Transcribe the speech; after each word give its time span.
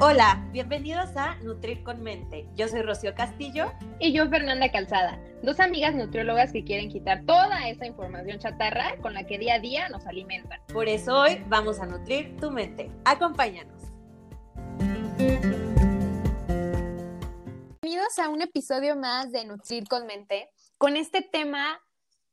Hola, 0.00 0.44
bienvenidos 0.50 1.16
a 1.16 1.36
Nutrir 1.36 1.84
con 1.84 2.02
Mente. 2.02 2.48
Yo 2.56 2.66
soy 2.66 2.82
Rocío 2.82 3.14
Castillo. 3.14 3.72
Y 4.00 4.12
yo 4.12 4.28
Fernanda 4.28 4.68
Calzada, 4.72 5.20
dos 5.44 5.60
amigas 5.60 5.94
nutriólogas 5.94 6.50
que 6.50 6.64
quieren 6.64 6.90
quitar 6.90 7.24
toda 7.24 7.68
esa 7.68 7.86
información 7.86 8.40
chatarra 8.40 8.96
con 9.00 9.14
la 9.14 9.24
que 9.24 9.38
día 9.38 9.54
a 9.54 9.58
día 9.60 9.88
nos 9.90 10.04
alimentan. 10.08 10.60
Por 10.72 10.88
eso 10.88 11.20
hoy 11.20 11.44
vamos 11.46 11.78
a 11.78 11.86
nutrir 11.86 12.36
tu 12.38 12.50
mente. 12.50 12.90
Acompáñanos. 13.04 13.82
Bienvenidos 17.80 18.18
a 18.18 18.28
un 18.30 18.42
episodio 18.42 18.96
más 18.96 19.30
de 19.30 19.44
Nutrir 19.44 19.86
con 19.86 20.06
Mente, 20.06 20.50
con 20.76 20.96
este 20.96 21.22
tema 21.22 21.80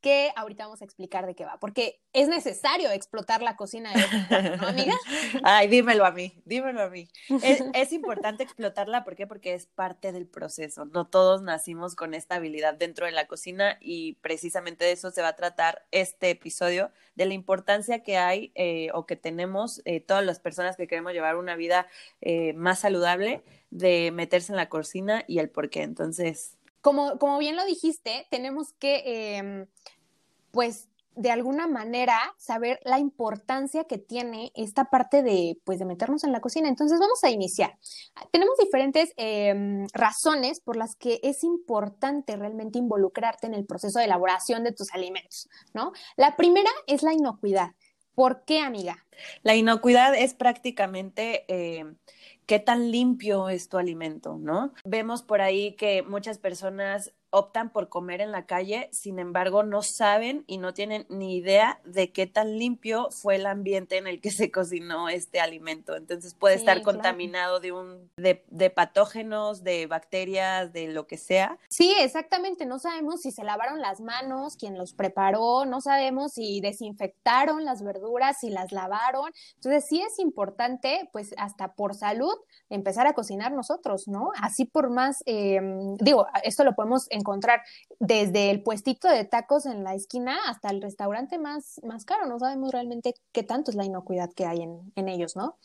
que 0.01 0.31
ahorita 0.35 0.65
vamos 0.65 0.81
a 0.81 0.85
explicar 0.85 1.25
de 1.25 1.35
qué 1.35 1.45
va, 1.45 1.59
porque 1.59 2.01
es 2.11 2.27
necesario 2.27 2.89
explotar 2.91 3.41
la 3.41 3.55
cocina, 3.55 3.93
de 3.93 4.57
¿no, 4.57 4.67
amiga? 4.67 4.93
Ay, 5.43 5.67
dímelo 5.67 6.05
a 6.05 6.11
mí, 6.11 6.41
dímelo 6.45 6.81
a 6.81 6.89
mí. 6.89 7.07
Es, 7.43 7.63
es, 7.73 7.93
importante 7.93 8.43
explotarla, 8.43 9.03
¿por 9.03 9.15
qué? 9.15 9.27
Porque 9.27 9.53
es 9.53 9.67
parte 9.67 10.11
del 10.11 10.27
proceso. 10.27 10.85
No 10.85 11.07
todos 11.07 11.43
nacimos 11.43 11.95
con 11.95 12.13
esta 12.13 12.35
habilidad 12.35 12.73
dentro 12.73 13.05
de 13.05 13.11
la 13.11 13.27
cocina 13.27 13.77
y 13.79 14.13
precisamente 14.15 14.85
de 14.85 14.93
eso 14.93 15.11
se 15.11 15.21
va 15.21 15.29
a 15.29 15.35
tratar 15.35 15.85
este 15.91 16.31
episodio, 16.31 16.91
de 17.15 17.25
la 17.25 17.33
importancia 17.33 18.03
que 18.03 18.17
hay 18.17 18.51
eh, 18.55 18.89
o 18.93 19.05
que 19.05 19.15
tenemos 19.15 19.81
eh, 19.85 19.99
todas 19.99 20.25
las 20.25 20.39
personas 20.39 20.77
que 20.77 20.87
queremos 20.87 21.13
llevar 21.13 21.35
una 21.35 21.55
vida 21.55 21.87
eh, 22.21 22.53
más 22.53 22.79
saludable, 22.79 23.43
de 23.69 24.11
meterse 24.11 24.51
en 24.51 24.57
la 24.57 24.69
cocina 24.69 25.23
y 25.27 25.39
el 25.39 25.49
por 25.49 25.69
qué. 25.69 25.83
Entonces, 25.83 26.57
como, 26.81 27.17
como 27.17 27.37
bien 27.37 27.55
lo 27.55 27.65
dijiste, 27.65 28.27
tenemos 28.29 28.73
que, 28.73 29.03
eh, 29.05 29.67
pues, 30.51 30.87
de 31.15 31.29
alguna 31.29 31.67
manera 31.67 32.17
saber 32.37 32.79
la 32.83 32.97
importancia 32.97 33.83
que 33.83 33.97
tiene 33.97 34.51
esta 34.55 34.85
parte 34.85 35.23
de, 35.23 35.59
pues, 35.65 35.77
de 35.77 35.85
meternos 35.85 36.23
en 36.23 36.31
la 36.31 36.39
cocina. 36.39 36.69
Entonces, 36.69 36.99
vamos 36.99 37.23
a 37.23 37.29
iniciar. 37.29 37.77
Tenemos 38.31 38.57
diferentes 38.57 39.13
eh, 39.17 39.85
razones 39.93 40.61
por 40.61 40.77
las 40.77 40.95
que 40.95 41.19
es 41.23 41.43
importante 41.43 42.37
realmente 42.37 42.79
involucrarte 42.79 43.47
en 43.47 43.53
el 43.53 43.65
proceso 43.65 43.99
de 43.99 44.05
elaboración 44.05 44.63
de 44.63 44.71
tus 44.71 44.93
alimentos, 44.93 45.49
¿no? 45.73 45.91
La 46.15 46.35
primera 46.37 46.71
es 46.87 47.03
la 47.03 47.13
inocuidad. 47.13 47.71
¿Por 48.15 48.43
qué, 48.45 48.59
amiga? 48.59 49.05
La 49.43 49.55
inocuidad 49.55 50.15
es 50.15 50.33
prácticamente... 50.33 51.45
Eh 51.47 51.85
qué 52.51 52.59
tan 52.59 52.91
limpio 52.91 53.47
es 53.47 53.69
tu 53.69 53.77
alimento, 53.77 54.37
¿no? 54.37 54.73
Vemos 54.83 55.23
por 55.23 55.39
ahí 55.39 55.73
que 55.77 56.03
muchas 56.03 56.37
personas 56.37 57.13
optan 57.31 57.71
por 57.71 57.89
comer 57.89 58.21
en 58.21 58.31
la 58.31 58.45
calle, 58.45 58.89
sin 58.91 59.17
embargo 59.17 59.63
no 59.63 59.81
saben 59.81 60.43
y 60.47 60.57
no 60.57 60.73
tienen 60.73 61.05
ni 61.09 61.37
idea 61.37 61.79
de 61.85 62.11
qué 62.11 62.27
tan 62.27 62.59
limpio 62.59 63.09
fue 63.09 63.35
el 63.35 63.45
ambiente 63.45 63.97
en 63.97 64.05
el 64.05 64.21
que 64.21 64.31
se 64.31 64.51
cocinó 64.51 65.09
este 65.09 65.39
alimento. 65.39 65.95
Entonces 65.95 66.33
puede 66.33 66.55
sí, 66.55 66.61
estar 66.61 66.81
claro. 66.81 66.91
contaminado 66.91 67.59
de 67.59 67.71
un 67.71 68.09
de, 68.17 68.43
de, 68.49 68.69
patógenos, 68.69 69.63
de 69.63 69.87
bacterias, 69.87 70.73
de 70.73 70.89
lo 70.89 71.07
que 71.07 71.17
sea. 71.17 71.57
Sí, 71.69 71.95
exactamente. 71.99 72.65
No 72.65 72.79
sabemos 72.79 73.21
si 73.21 73.31
se 73.31 73.43
lavaron 73.43 73.81
las 73.81 74.01
manos, 74.01 74.57
quién 74.57 74.77
los 74.77 74.93
preparó, 74.93 75.65
no 75.65 75.79
sabemos 75.79 76.33
si 76.33 76.59
desinfectaron 76.59 77.63
las 77.63 77.81
verduras, 77.81 78.39
si 78.41 78.49
las 78.49 78.73
lavaron. 78.73 79.31
Entonces 79.55 79.85
sí 79.87 80.01
es 80.01 80.19
importante, 80.19 81.09
pues 81.13 81.33
hasta 81.37 81.73
por 81.75 81.95
salud, 81.95 82.33
empezar 82.69 83.07
a 83.07 83.13
cocinar 83.13 83.53
nosotros, 83.53 84.07
¿no? 84.07 84.31
Así 84.41 84.65
por 84.65 84.89
más, 84.89 85.23
eh, 85.25 85.61
digo, 85.99 86.27
esto 86.43 86.65
lo 86.65 86.75
podemos 86.75 87.07
encontrar 87.21 87.61
desde 87.99 88.51
el 88.51 88.61
puestito 88.61 89.07
de 89.07 89.23
tacos 89.23 89.65
en 89.65 89.83
la 89.83 89.95
esquina 89.95 90.37
hasta 90.47 90.69
el 90.69 90.81
restaurante 90.81 91.37
más, 91.37 91.79
más 91.83 92.05
caro. 92.05 92.27
No 92.27 92.39
sabemos 92.39 92.71
realmente 92.71 93.13
qué 93.31 93.43
tanto 93.43 93.71
es 93.71 93.77
la 93.77 93.85
inocuidad 93.85 94.31
que 94.33 94.45
hay 94.45 94.61
en, 94.61 94.91
en 94.95 95.07
ellos, 95.07 95.35
¿no? 95.35 95.57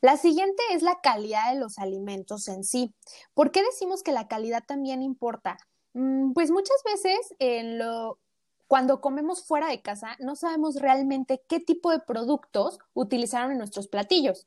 La 0.00 0.16
siguiente 0.16 0.62
es 0.72 0.82
la 0.82 1.00
calidad 1.02 1.52
de 1.52 1.60
los 1.60 1.78
alimentos 1.78 2.48
en 2.48 2.64
sí. 2.64 2.94
¿Por 3.34 3.50
qué 3.50 3.62
decimos 3.62 4.02
que 4.02 4.12
la 4.12 4.28
calidad 4.28 4.62
también 4.66 5.02
importa? 5.02 5.58
Mm, 5.92 6.32
pues 6.32 6.50
muchas 6.50 6.82
veces 6.84 7.34
cuando 8.66 9.00
comemos 9.00 9.44
fuera 9.44 9.68
de 9.68 9.82
casa 9.82 10.16
no 10.20 10.36
sabemos 10.36 10.76
realmente 10.76 11.42
qué 11.48 11.60
tipo 11.60 11.90
de 11.90 11.98
productos 11.98 12.78
utilizaron 12.94 13.52
en 13.52 13.58
nuestros 13.58 13.88
platillos. 13.88 14.46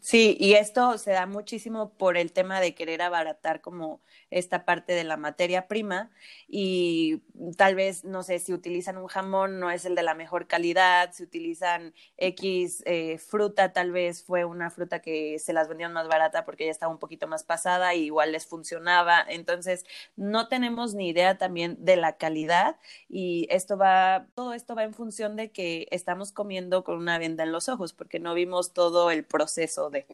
Sí, 0.00 0.36
y 0.40 0.54
esto 0.54 0.96
se 0.96 1.10
da 1.10 1.26
muchísimo 1.26 1.90
por 1.90 2.16
el 2.16 2.32
tema 2.32 2.60
de 2.60 2.74
querer 2.74 3.02
abaratar 3.02 3.60
como 3.60 4.00
esta 4.30 4.64
parte 4.64 4.94
de 4.94 5.04
la 5.04 5.18
materia 5.18 5.68
prima 5.68 6.10
y 6.48 7.20
tal 7.58 7.74
vez, 7.74 8.04
no 8.04 8.22
sé, 8.22 8.38
si 8.38 8.54
utilizan 8.54 8.96
un 8.96 9.06
jamón 9.06 9.60
no 9.60 9.70
es 9.70 9.84
el 9.84 9.94
de 9.94 10.02
la 10.02 10.14
mejor 10.14 10.46
calidad, 10.46 11.12
si 11.12 11.24
utilizan 11.24 11.92
X 12.16 12.82
eh, 12.86 13.18
fruta, 13.18 13.72
tal 13.74 13.92
vez 13.92 14.24
fue 14.24 14.46
una 14.46 14.70
fruta 14.70 15.00
que 15.00 15.38
se 15.38 15.52
las 15.52 15.68
vendieron 15.68 15.92
más 15.92 16.08
barata 16.08 16.46
porque 16.46 16.64
ya 16.64 16.70
estaba 16.70 16.92
un 16.92 16.98
poquito 16.98 17.28
más 17.28 17.44
pasada 17.44 17.94
y 17.94 18.04
igual 18.04 18.32
les 18.32 18.46
funcionaba. 18.46 19.24
Entonces, 19.28 19.84
no 20.16 20.48
tenemos 20.48 20.94
ni 20.94 21.08
idea 21.10 21.36
también 21.36 21.76
de 21.84 21.96
la 21.96 22.16
calidad 22.16 22.76
y 23.10 23.46
esto 23.50 23.76
va, 23.76 24.26
todo 24.34 24.54
esto 24.54 24.74
va 24.74 24.84
en 24.84 24.94
función 24.94 25.36
de 25.36 25.52
que 25.52 25.86
estamos 25.90 26.32
comiendo 26.32 26.82
con 26.82 26.96
una 26.96 27.18
venda 27.18 27.44
en 27.44 27.52
los 27.52 27.68
ojos 27.68 27.92
porque 27.92 28.18
no 28.18 28.32
vimos 28.32 28.72
todo 28.72 29.10
el 29.10 29.24
proceso 29.34 29.90
de. 29.90 30.06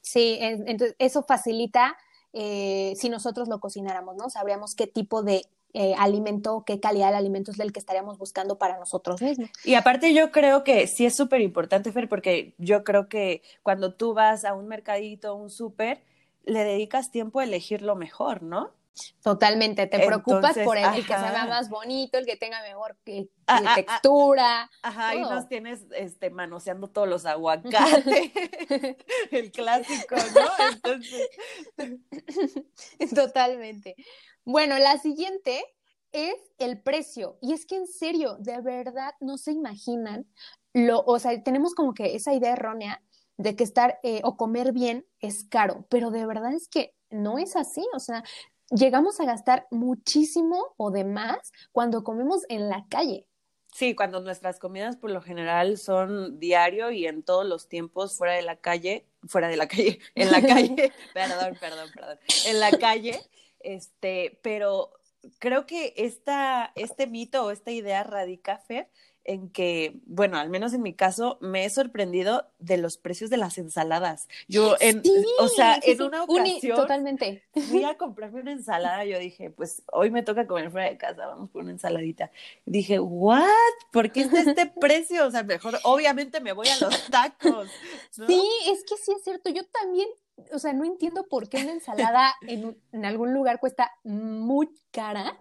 Sí, 0.00 0.38
entonces 0.40 0.96
eso 0.98 1.22
facilita 1.22 1.96
eh, 2.32 2.94
si 2.96 3.08
nosotros 3.08 3.46
lo 3.48 3.60
cocináramos, 3.60 4.16
¿no? 4.16 4.28
Sabríamos 4.28 4.74
qué 4.74 4.88
tipo 4.88 5.22
de 5.22 5.42
eh, 5.72 5.94
alimento, 5.98 6.64
qué 6.66 6.80
calidad 6.80 7.10
de 7.12 7.18
alimento 7.18 7.52
es 7.52 7.60
el 7.60 7.72
que 7.72 7.78
estaríamos 7.78 8.18
buscando 8.18 8.58
para 8.58 8.76
nosotros 8.76 9.22
mismos. 9.22 9.50
Y 9.64 9.74
aparte 9.74 10.12
yo 10.14 10.32
creo 10.32 10.64
que 10.64 10.88
sí 10.88 11.06
es 11.06 11.14
súper 11.14 11.42
importante, 11.42 11.92
Fer, 11.92 12.08
porque 12.08 12.54
yo 12.58 12.82
creo 12.82 13.08
que 13.08 13.42
cuando 13.62 13.94
tú 13.94 14.14
vas 14.14 14.44
a 14.44 14.54
un 14.54 14.66
mercadito, 14.66 15.36
un 15.36 15.50
súper, 15.50 16.02
le 16.44 16.64
dedicas 16.64 17.12
tiempo 17.12 17.38
a 17.38 17.44
elegir 17.44 17.82
lo 17.82 17.94
mejor, 17.94 18.42
¿no? 18.42 18.72
Totalmente, 19.22 19.86
te 19.86 19.98
preocupas 19.98 20.56
Entonces, 20.56 20.64
por 20.64 20.76
el, 20.76 20.84
el, 20.84 21.06
que 21.06 21.14
se 21.14 21.30
vea 21.30 21.46
más 21.46 21.68
bonito, 21.68 22.18
el 22.18 22.26
que 22.26 22.36
tenga 22.36 22.62
mejor 22.62 22.96
que, 23.04 23.28
ah, 23.46 23.62
ah, 23.66 23.74
textura. 23.74 24.70
Ajá, 24.82 25.12
todo. 25.12 25.20
y 25.20 25.22
nos 25.22 25.48
tienes 25.48 25.86
este, 25.94 26.30
manoseando 26.30 26.88
todos 26.88 27.08
los 27.08 27.26
aguacates, 27.26 28.32
el 29.30 29.52
clásico, 29.52 30.16
¿no? 30.16 30.66
Entonces. 30.72 31.28
Totalmente. 33.14 33.96
Bueno, 34.44 34.78
la 34.78 34.98
siguiente 34.98 35.64
es 36.12 36.36
el 36.58 36.80
precio. 36.80 37.38
Y 37.40 37.52
es 37.52 37.66
que 37.66 37.76
en 37.76 37.86
serio, 37.86 38.36
de 38.38 38.60
verdad, 38.60 39.14
no 39.20 39.38
se 39.38 39.52
imaginan 39.52 40.26
lo, 40.74 41.02
o 41.04 41.18
sea, 41.18 41.42
tenemos 41.42 41.74
como 41.74 41.94
que 41.94 42.14
esa 42.14 42.32
idea 42.32 42.52
errónea 42.52 43.02
de 43.36 43.56
que 43.56 43.64
estar 43.64 43.98
eh, 44.02 44.20
o 44.24 44.36
comer 44.36 44.72
bien 44.72 45.06
es 45.20 45.44
caro, 45.44 45.86
pero 45.88 46.10
de 46.10 46.26
verdad 46.26 46.52
es 46.52 46.68
que 46.68 46.94
no 47.10 47.38
es 47.38 47.56
así, 47.56 47.86
o 47.94 48.00
sea, 48.00 48.22
llegamos 48.70 49.20
a 49.20 49.24
gastar 49.24 49.66
muchísimo 49.70 50.74
o 50.76 50.90
de 50.90 51.04
más 51.04 51.52
cuando 51.72 52.04
comemos 52.04 52.42
en 52.48 52.68
la 52.68 52.86
calle. 52.88 53.26
Sí, 53.74 53.94
cuando 53.94 54.20
nuestras 54.20 54.58
comidas 54.58 54.96
por 54.96 55.10
lo 55.10 55.20
general 55.20 55.78
son 55.78 56.40
diario 56.40 56.90
y 56.90 57.06
en 57.06 57.22
todos 57.22 57.46
los 57.46 57.68
tiempos 57.68 58.16
fuera 58.16 58.32
de 58.32 58.42
la 58.42 58.56
calle, 58.56 59.06
fuera 59.26 59.48
de 59.48 59.56
la 59.56 59.68
calle, 59.68 59.98
en 60.14 60.32
la 60.32 60.42
calle, 60.42 60.92
perdón, 61.14 61.56
perdón, 61.60 61.90
perdón, 61.94 62.18
en 62.46 62.60
la 62.60 62.70
calle, 62.72 63.20
este, 63.60 64.40
pero 64.42 64.90
creo 65.38 65.66
que 65.66 65.92
esta, 65.96 66.72
este 66.76 67.06
mito 67.06 67.44
o 67.44 67.50
esta 67.50 67.70
idea 67.70 68.02
radica, 68.04 68.58
Fer, 68.58 68.90
en 69.28 69.50
que, 69.50 70.00
bueno, 70.06 70.38
al 70.38 70.48
menos 70.48 70.72
en 70.72 70.80
mi 70.80 70.94
caso, 70.94 71.36
me 71.42 71.66
he 71.66 71.70
sorprendido 71.70 72.46
de 72.58 72.78
los 72.78 72.96
precios 72.96 73.28
de 73.28 73.36
las 73.36 73.58
ensaladas. 73.58 74.26
Yo, 74.48 74.74
en, 74.80 75.02
sí, 75.02 75.26
o 75.38 75.48
sea, 75.48 75.82
sí, 75.82 75.90
en 75.90 76.02
una 76.02 76.24
ocasión, 76.24 76.76
totalmente. 76.76 77.44
fui 77.68 77.84
a 77.84 77.96
comprarme 77.98 78.40
una 78.40 78.52
ensalada, 78.52 79.04
yo 79.04 79.18
dije, 79.18 79.50
pues 79.50 79.82
hoy 79.92 80.10
me 80.10 80.22
toca 80.22 80.46
comer 80.46 80.70
fuera 80.70 80.88
de 80.88 80.96
casa, 80.96 81.26
vamos 81.26 81.50
por 81.50 81.62
una 81.62 81.72
ensaladita. 81.72 82.30
Dije, 82.64 83.00
¿what? 83.00 83.44
¿Por 83.92 84.10
qué 84.12 84.22
está 84.22 84.40
este 84.40 84.64
precio? 84.80 85.26
O 85.26 85.30
sea, 85.30 85.42
mejor, 85.42 85.78
obviamente 85.84 86.40
me 86.40 86.54
voy 86.54 86.68
a 86.68 86.78
los 86.80 87.06
tacos. 87.10 87.68
¿no? 88.16 88.26
Sí, 88.26 88.42
es 88.72 88.82
que 88.84 88.96
sí 88.96 89.12
es 89.14 89.22
cierto, 89.22 89.50
yo 89.50 89.62
también 89.66 90.08
o 90.52 90.58
sea, 90.58 90.72
no 90.72 90.84
entiendo 90.84 91.26
por 91.28 91.50
qué 91.50 91.58
una 91.58 91.72
ensalada 91.72 92.32
en, 92.42 92.78
en, 92.92 93.04
algún 93.04 93.34
lugar 93.34 93.60
cuesta 93.60 93.92
muy 94.04 94.70
cara. 94.90 95.36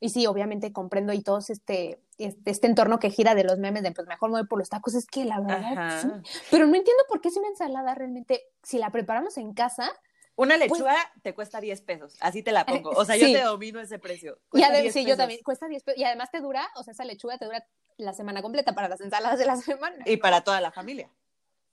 Y 0.00 0.08
sí, 0.08 0.26
obviamente 0.26 0.72
comprendo 0.72 1.12
y 1.12 1.20
todos 1.20 1.50
este, 1.50 2.00
este, 2.18 2.50
este, 2.50 2.66
entorno 2.66 2.98
que 2.98 3.10
gira 3.10 3.34
de 3.34 3.44
los 3.44 3.58
memes 3.58 3.82
de 3.82 3.92
pues 3.92 4.06
mejor 4.06 4.30
me 4.30 4.38
voy 4.38 4.46
por 4.46 4.58
los 4.58 4.68
tacos, 4.68 4.94
es 4.94 5.06
que 5.06 5.24
la 5.24 5.40
verdad 5.40 6.02
sí. 6.02 6.08
Pero 6.50 6.66
no 6.66 6.74
entiendo 6.74 7.02
por 7.08 7.20
qué 7.20 7.28
es 7.28 7.36
una 7.36 7.48
ensalada 7.48 7.94
realmente, 7.94 8.42
si 8.62 8.78
la 8.78 8.90
preparamos 8.90 9.38
en 9.38 9.54
casa. 9.54 9.90
Una 10.36 10.56
lechuga 10.56 10.94
pues, 11.12 11.22
te 11.22 11.34
cuesta 11.34 11.60
10 11.60 11.80
pesos, 11.82 12.16
así 12.20 12.42
te 12.42 12.52
la 12.52 12.64
pongo. 12.64 12.90
O 12.90 13.04
sea, 13.04 13.16
sí. 13.16 13.20
yo 13.20 13.38
te 13.38 13.44
domino 13.44 13.80
ese 13.80 13.98
precio. 13.98 14.38
Y 14.52 14.62
además, 14.62 14.92
sí, 14.92 15.04
yo 15.04 15.16
también, 15.16 15.40
cuesta 15.42 15.66
10 15.66 15.82
pesos. 15.82 15.98
Y 15.98 16.04
además 16.04 16.30
te 16.30 16.40
dura, 16.40 16.68
o 16.76 16.84
sea, 16.84 16.92
esa 16.92 17.04
lechuga 17.04 17.38
te 17.38 17.44
dura 17.44 17.66
la 17.96 18.12
semana 18.12 18.42
completa 18.42 18.72
para 18.72 18.88
las 18.88 19.00
ensaladas 19.00 19.38
de 19.38 19.46
la 19.46 19.56
semana. 19.56 20.04
Y 20.06 20.16
para 20.18 20.42
toda 20.42 20.60
la 20.60 20.70
familia. 20.70 21.10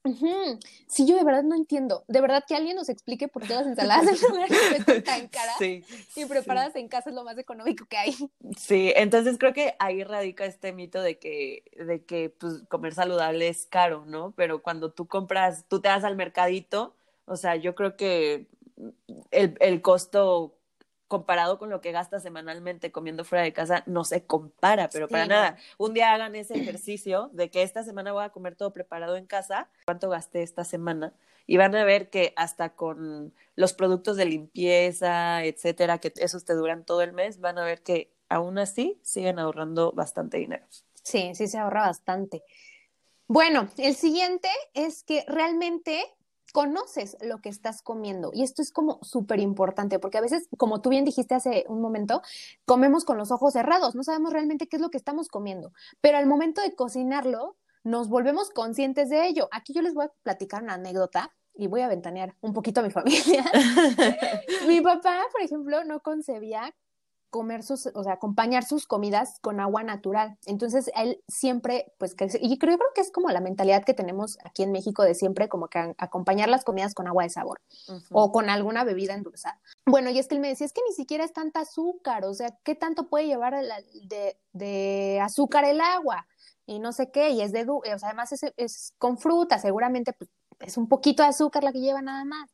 Uh 0.05 0.11
-huh. 0.13 0.59
Sí, 0.87 1.07
yo 1.07 1.17
de 1.17 1.23
verdad 1.23 1.41
no 1.43 1.55
entiendo. 1.55 2.03
De 2.07 2.21
verdad 2.21 2.43
que 2.47 2.55
alguien 2.55 2.75
nos 2.75 2.89
explique 2.89 3.27
por 3.27 3.41
qué 3.41 3.55
las 3.55 3.65
ensaladas 3.65 4.05
de 4.87 5.01
tan 5.01 5.27
caras 5.27 5.55
sí, 5.57 5.83
y 6.15 6.25
preparadas 6.25 6.73
sí. 6.73 6.79
en 6.79 6.87
casa 6.87 7.09
es 7.09 7.15
lo 7.15 7.23
más 7.23 7.37
económico 7.39 7.85
que 7.87 7.97
hay. 7.97 8.15
Sí, 8.55 8.93
entonces 8.95 9.37
creo 9.39 9.53
que 9.53 9.75
ahí 9.79 10.03
radica 10.03 10.45
este 10.45 10.73
mito 10.73 11.01
de 11.01 11.17
que, 11.17 11.63
de 11.75 12.05
que 12.05 12.29
pues, 12.29 12.63
comer 12.69 12.93
saludable 12.93 13.47
es 13.47 13.65
caro, 13.65 14.05
¿no? 14.05 14.31
Pero 14.37 14.61
cuando 14.61 14.91
tú 14.91 15.07
compras, 15.07 15.65
tú 15.67 15.81
te 15.81 15.89
vas 15.89 16.03
al 16.03 16.15
mercadito, 16.15 16.95
O 17.25 17.35
sea, 17.37 17.55
yo 17.55 17.73
creo 17.73 17.97
que 17.97 18.47
el, 19.31 19.57
el 19.59 19.81
costo 19.81 20.54
comparado 21.07 21.59
con 21.59 21.69
lo 21.69 21.81
que 21.81 21.91
gastas 21.91 22.23
semanalmente 22.23 22.91
comiendo 22.91 23.23
fuera 23.23 23.43
de 23.43 23.53
casa, 23.53 23.83
no 23.85 24.03
se 24.03 24.25
compara, 24.25 24.89
pero 24.91 25.07
para 25.07 25.27
nada. 25.27 25.57
Un 25.77 25.93
día 25.93 26.13
hagan 26.13 26.35
ese 26.35 26.55
ejercicio 26.55 27.29
de 27.33 27.51
que 27.51 27.61
esta 27.61 27.83
semana 27.83 28.11
voy 28.11 28.23
a 28.23 28.29
comer 28.29 28.55
todo 28.55 28.73
preparado 28.73 29.15
en 29.15 29.25
casa, 29.25 29.69
cuánto 29.85 30.09
gasté 30.09 30.41
esta 30.41 30.63
semana, 30.63 31.13
y 31.47 31.57
van 31.57 31.75
a 31.75 31.83
ver 31.83 32.09
que 32.09 32.33
hasta 32.35 32.69
con 32.69 33.33
los 33.55 33.73
productos 33.73 34.17
de 34.17 34.25
limpieza, 34.25 35.43
etcétera, 35.43 35.99
que 35.99 36.11
esos 36.17 36.45
te 36.45 36.53
duran 36.53 36.85
todo 36.85 37.01
el 37.01 37.13
mes, 37.13 37.39
van 37.39 37.59
a 37.59 37.65
ver 37.65 37.83
que 37.83 38.11
aún 38.29 38.57
así 38.57 38.99
siguen 39.03 39.37
ahorrando 39.37 39.91
bastante 39.91 40.37
dinero. 40.37 40.65
Sí, 41.03 41.35
sí 41.35 41.47
se 41.47 41.59
ahorra 41.59 41.81
bastante. 41.81 42.43
Bueno, 43.27 43.67
el 43.77 43.95
siguiente 43.95 44.49
es 44.73 45.03
que 45.03 45.23
realmente 45.27 46.03
conoces 46.53 47.17
lo 47.21 47.41
que 47.41 47.49
estás 47.49 47.81
comiendo. 47.81 48.31
Y 48.33 48.43
esto 48.43 48.61
es 48.61 48.71
como 48.71 48.99
súper 49.01 49.39
importante, 49.39 49.99
porque 49.99 50.17
a 50.17 50.21
veces, 50.21 50.47
como 50.57 50.81
tú 50.81 50.89
bien 50.89 51.05
dijiste 51.05 51.35
hace 51.35 51.65
un 51.67 51.81
momento, 51.81 52.21
comemos 52.65 53.05
con 53.05 53.17
los 53.17 53.31
ojos 53.31 53.53
cerrados, 53.53 53.95
no 53.95 54.03
sabemos 54.03 54.33
realmente 54.33 54.67
qué 54.67 54.77
es 54.77 54.81
lo 54.81 54.89
que 54.89 54.97
estamos 54.97 55.27
comiendo, 55.27 55.73
pero 56.01 56.17
al 56.17 56.27
momento 56.27 56.61
de 56.61 56.75
cocinarlo, 56.75 57.57
nos 57.85 58.09
volvemos 58.09 58.49
conscientes 58.49 59.09
de 59.09 59.27
ello. 59.27 59.47
Aquí 59.51 59.71
yo 59.71 59.81
les 59.81 59.93
voy 59.93 60.05
a 60.05 60.11
platicar 60.23 60.63
una 60.63 60.73
anécdota 60.73 61.31
y 61.53 61.67
voy 61.67 61.81
a 61.81 61.87
ventanear 61.87 62.35
un 62.41 62.51
poquito 62.53 62.81
a 62.81 62.83
mi 62.83 62.89
familia. 62.91 63.45
mi 64.67 64.81
papá, 64.81 65.21
por 65.31 65.41
ejemplo, 65.41 65.83
no 65.85 66.01
concebía 66.01 66.73
comer 67.35 67.63
sus, 67.63 67.87
o 67.87 68.03
sea, 68.05 68.13
acompañar 68.13 68.63
sus 68.63 68.87
comidas 68.87 69.39
con 69.41 69.59
agua 69.59 69.83
natural. 69.83 70.37
Entonces, 70.45 70.89
él 70.95 71.21
siempre, 71.27 71.91
pues, 71.97 72.15
y 72.39 72.57
creo, 72.57 72.77
creo 72.77 72.89
que 72.95 73.01
es 73.01 73.11
como 73.11 73.29
la 73.29 73.41
mentalidad 73.41 73.83
que 73.83 73.93
tenemos 73.93 74.37
aquí 74.45 74.63
en 74.63 74.71
México 74.71 75.03
de 75.03 75.15
siempre, 75.15 75.49
como 75.49 75.67
que 75.67 75.93
acompañar 75.97 76.47
las 76.47 76.63
comidas 76.63 76.93
con 76.93 77.07
agua 77.07 77.23
de 77.23 77.29
sabor 77.29 77.59
o 78.09 78.31
con 78.31 78.49
alguna 78.49 78.85
bebida 78.85 79.15
endulzada. 79.15 79.59
Bueno, 79.85 80.11
y 80.11 80.17
es 80.17 80.29
que 80.29 80.35
él 80.35 80.39
me 80.39 80.47
decía, 80.47 80.65
es 80.65 80.71
que 80.71 80.79
ni 80.87 80.95
siquiera 80.95 81.25
es 81.25 81.33
tanta 81.33 81.59
azúcar, 81.59 82.23
o 82.23 82.33
sea, 82.33 82.57
¿qué 82.63 82.73
tanto 82.73 83.09
puede 83.09 83.27
llevar 83.27 83.53
de, 83.53 84.37
de 84.53 85.19
azúcar 85.21 85.65
el 85.65 85.81
agua? 85.81 86.25
Y 86.65 86.79
no 86.79 86.93
sé 86.93 87.11
qué, 87.11 87.31
y 87.31 87.41
es 87.41 87.51
de, 87.51 87.65
o 87.67 87.81
sea, 87.83 88.07
además 88.07 88.31
es, 88.31 88.45
es 88.55 88.93
con 88.97 89.17
fruta, 89.17 89.59
seguramente 89.59 90.13
pues, 90.13 90.29
es 90.61 90.77
un 90.77 90.87
poquito 90.87 91.21
de 91.21 91.29
azúcar 91.29 91.65
la 91.65 91.73
que 91.73 91.81
lleva 91.81 92.01
nada 92.01 92.23
más. 92.23 92.49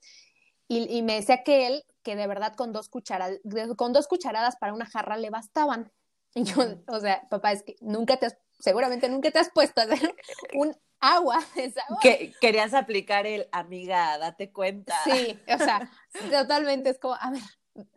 Y, 0.68 0.98
y, 0.98 1.04
me 1.04 1.16
decía 1.16 1.44
que 1.44 1.68
él 1.68 1.84
que 2.04 2.16
de 2.16 2.28
verdad 2.28 2.56
con 2.56 2.74
dos 2.74 2.90
cucharadas, 2.90 3.40
con 3.78 3.94
dos 3.94 4.08
cucharadas 4.08 4.56
para 4.58 4.74
una 4.74 4.86
jarra 4.86 5.18
le 5.18 5.30
bastaban. 5.30 5.92
Y 6.34 6.46
yo, 6.46 6.64
o 6.88 7.00
sea, 7.02 7.28
papá, 7.30 7.52
es 7.52 7.62
que 7.62 7.76
nunca 7.82 8.16
te 8.16 8.28
has, 8.28 8.38
seguramente 8.58 9.10
nunca 9.10 9.32
te 9.32 9.40
has 9.40 9.50
puesto 9.50 9.82
a 9.82 9.84
hacer 9.84 10.16
un 10.54 10.74
agua 11.02 11.44
de 11.56 11.72
sabor. 11.72 12.00
Que 12.02 12.34
querías 12.40 12.74
aplicar 12.74 13.28
el 13.28 13.50
amiga, 13.52 14.18
date 14.18 14.50
cuenta. 14.50 14.96
Sí, 15.04 15.38
o 15.54 15.58
sea, 15.58 15.92
totalmente 16.32 16.92
es 16.92 17.00
como, 17.00 17.16
a 17.16 17.32
ver, 17.32 17.42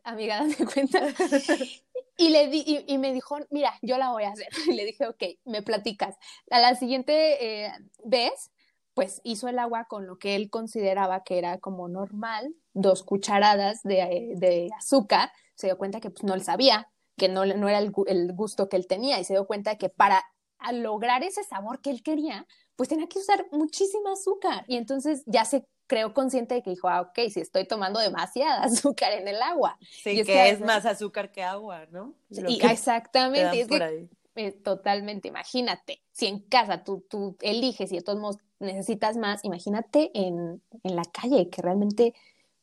amiga, 0.02 0.44
date 0.44 0.66
cuenta. 0.66 1.00
Y, 2.16 2.28
le 2.28 2.46
di, 2.46 2.84
y, 2.86 2.98
me 2.98 3.12
dijo, 3.12 3.38
mira, 3.50 3.76
yo 3.82 3.98
la 3.98 4.10
voy 4.10 4.22
a 4.22 4.28
hacer. 4.28 4.46
Y 4.68 4.74
le 4.74 4.84
dije, 4.84 5.04
ok, 5.08 5.20
me 5.46 5.62
platicas. 5.62 6.16
A 6.48 6.60
la 6.60 6.76
siguiente 6.76 7.64
eh, 7.64 7.72
vez, 8.04 8.52
pues 8.94 9.20
hizo 9.24 9.48
el 9.48 9.58
agua 9.58 9.86
con 9.86 10.06
lo 10.06 10.16
que 10.16 10.36
él 10.36 10.48
consideraba 10.48 11.24
que 11.24 11.38
era 11.38 11.58
como 11.58 11.88
normal, 11.88 12.54
dos 12.74 13.02
cucharadas 13.02 13.82
de, 13.82 14.34
de 14.36 14.68
azúcar, 14.76 15.30
se 15.54 15.68
dio 15.68 15.78
cuenta 15.78 16.00
que 16.00 16.10
pues, 16.10 16.24
no 16.24 16.36
le 16.36 16.44
sabía, 16.44 16.88
que 17.16 17.28
no, 17.28 17.46
no 17.46 17.68
era 17.68 17.78
el, 17.78 17.92
el, 18.06 18.32
gusto 18.32 18.68
que 18.68 18.76
él 18.76 18.86
tenía 18.86 19.18
y 19.20 19.24
se 19.24 19.34
dio 19.34 19.46
cuenta 19.46 19.76
que 19.76 19.88
para 19.88 20.24
lograr 20.72 21.22
ese 21.22 21.44
sabor 21.44 21.80
que 21.80 21.90
él 21.90 22.02
quería, 22.02 22.46
pues 22.76 22.88
tenía 22.88 23.06
que 23.06 23.18
usar 23.18 23.46
muchísima 23.52 24.12
azúcar 24.12 24.64
y 24.66 24.76
entonces 24.76 25.22
ya 25.26 25.44
se 25.44 25.66
creó 25.86 26.14
consciente 26.14 26.54
de 26.54 26.62
que 26.62 26.70
dijo, 26.70 26.88
ah, 26.88 27.02
ok, 27.02 27.30
si 27.30 27.40
estoy 27.40 27.66
tomando 27.66 28.00
demasiada 28.00 28.62
azúcar 28.64 29.12
en 29.12 29.28
el 29.28 29.40
agua. 29.42 29.78
Sí, 29.80 30.24
que 30.24 30.50
es, 30.50 30.60
más 30.60 30.86
azúcar 30.86 31.30
que 31.30 31.42
agua, 31.42 31.86
¿no? 31.90 32.14
y, 32.30 32.64
exactamente, 32.64 33.60
es 33.60 33.68
que, 33.68 34.08
eh, 34.36 34.52
totalmente, 34.52 35.28
imagínate, 35.28 36.02
si 36.10 36.26
en 36.26 36.40
casa 36.40 36.82
tú, 36.82 37.06
tú 37.08 37.36
eliges 37.40 37.92
y 37.92 37.96
de 37.96 38.02
todos 38.02 38.18
modos 38.18 38.38
necesitas 38.58 39.16
más, 39.16 39.44
imagínate 39.44 40.10
en, 40.14 40.62
en 40.82 40.96
la 40.96 41.04
calle, 41.04 41.50
que 41.50 41.62
realmente 41.62 42.14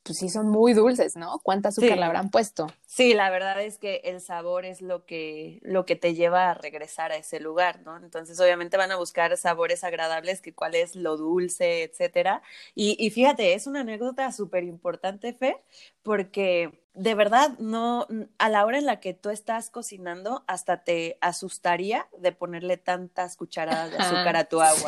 pues 0.04 0.18
sí 0.18 0.30
son 0.30 0.50
muy 0.50 0.74
dulces, 0.74 1.16
¿no? 1.16 1.40
¿Cuánta 1.44 1.70
azúcar 1.70 1.98
le 1.98 2.04
habrán 2.04 2.32
puesto? 2.32 2.68
Sí, 2.88 3.14
la 3.14 3.30
verdad 3.30 3.62
es 3.62 3.78
que 3.78 4.02
el 4.04 4.20
sabor 4.20 4.66
es 4.66 4.82
lo 4.82 5.06
que, 5.06 5.60
lo 5.62 5.86
que 5.86 5.96
te 5.96 6.16
lleva 6.16 6.50
a 6.50 6.54
regresar 6.56 7.12
a 7.12 7.18
ese 7.18 7.40
lugar, 7.40 7.82
¿no? 7.82 7.98
Entonces, 7.98 8.40
obviamente 8.40 8.78
van 8.78 8.92
a 8.92 8.98
buscar 8.98 9.38
sabores 9.38 9.84
agradables, 9.84 10.42
que 10.42 10.54
cuál 10.54 10.76
es 10.76 10.96
lo 10.96 11.18
dulce, 11.18 11.84
etcétera. 11.84 12.42
Y, 12.74 12.98
y 13.00 13.12
fíjate, 13.12 13.54
es 13.54 13.68
una 13.68 13.82
anécdota 13.82 14.32
súper 14.32 14.64
importante, 14.64 15.34
Fe, 15.34 15.58
porque 16.02 16.82
de 16.94 17.16
verdad 17.16 17.58
no, 17.60 18.08
a 18.38 18.50
la 18.50 18.66
hora 18.66 18.78
en 18.78 18.86
la 18.86 19.00
que 19.00 19.14
tú 19.14 19.30
estás 19.30 19.70
cocinando, 19.70 20.44
hasta 20.48 20.84
te 20.84 21.18
asustaría 21.22 22.08
de 22.18 22.32
ponerle 22.32 22.78
tantas 22.78 23.38
cucharadas 23.38 23.92
de 23.92 23.98
azúcar 23.98 24.36
a 24.36 24.46
tu 24.46 24.62
agua. 24.62 24.88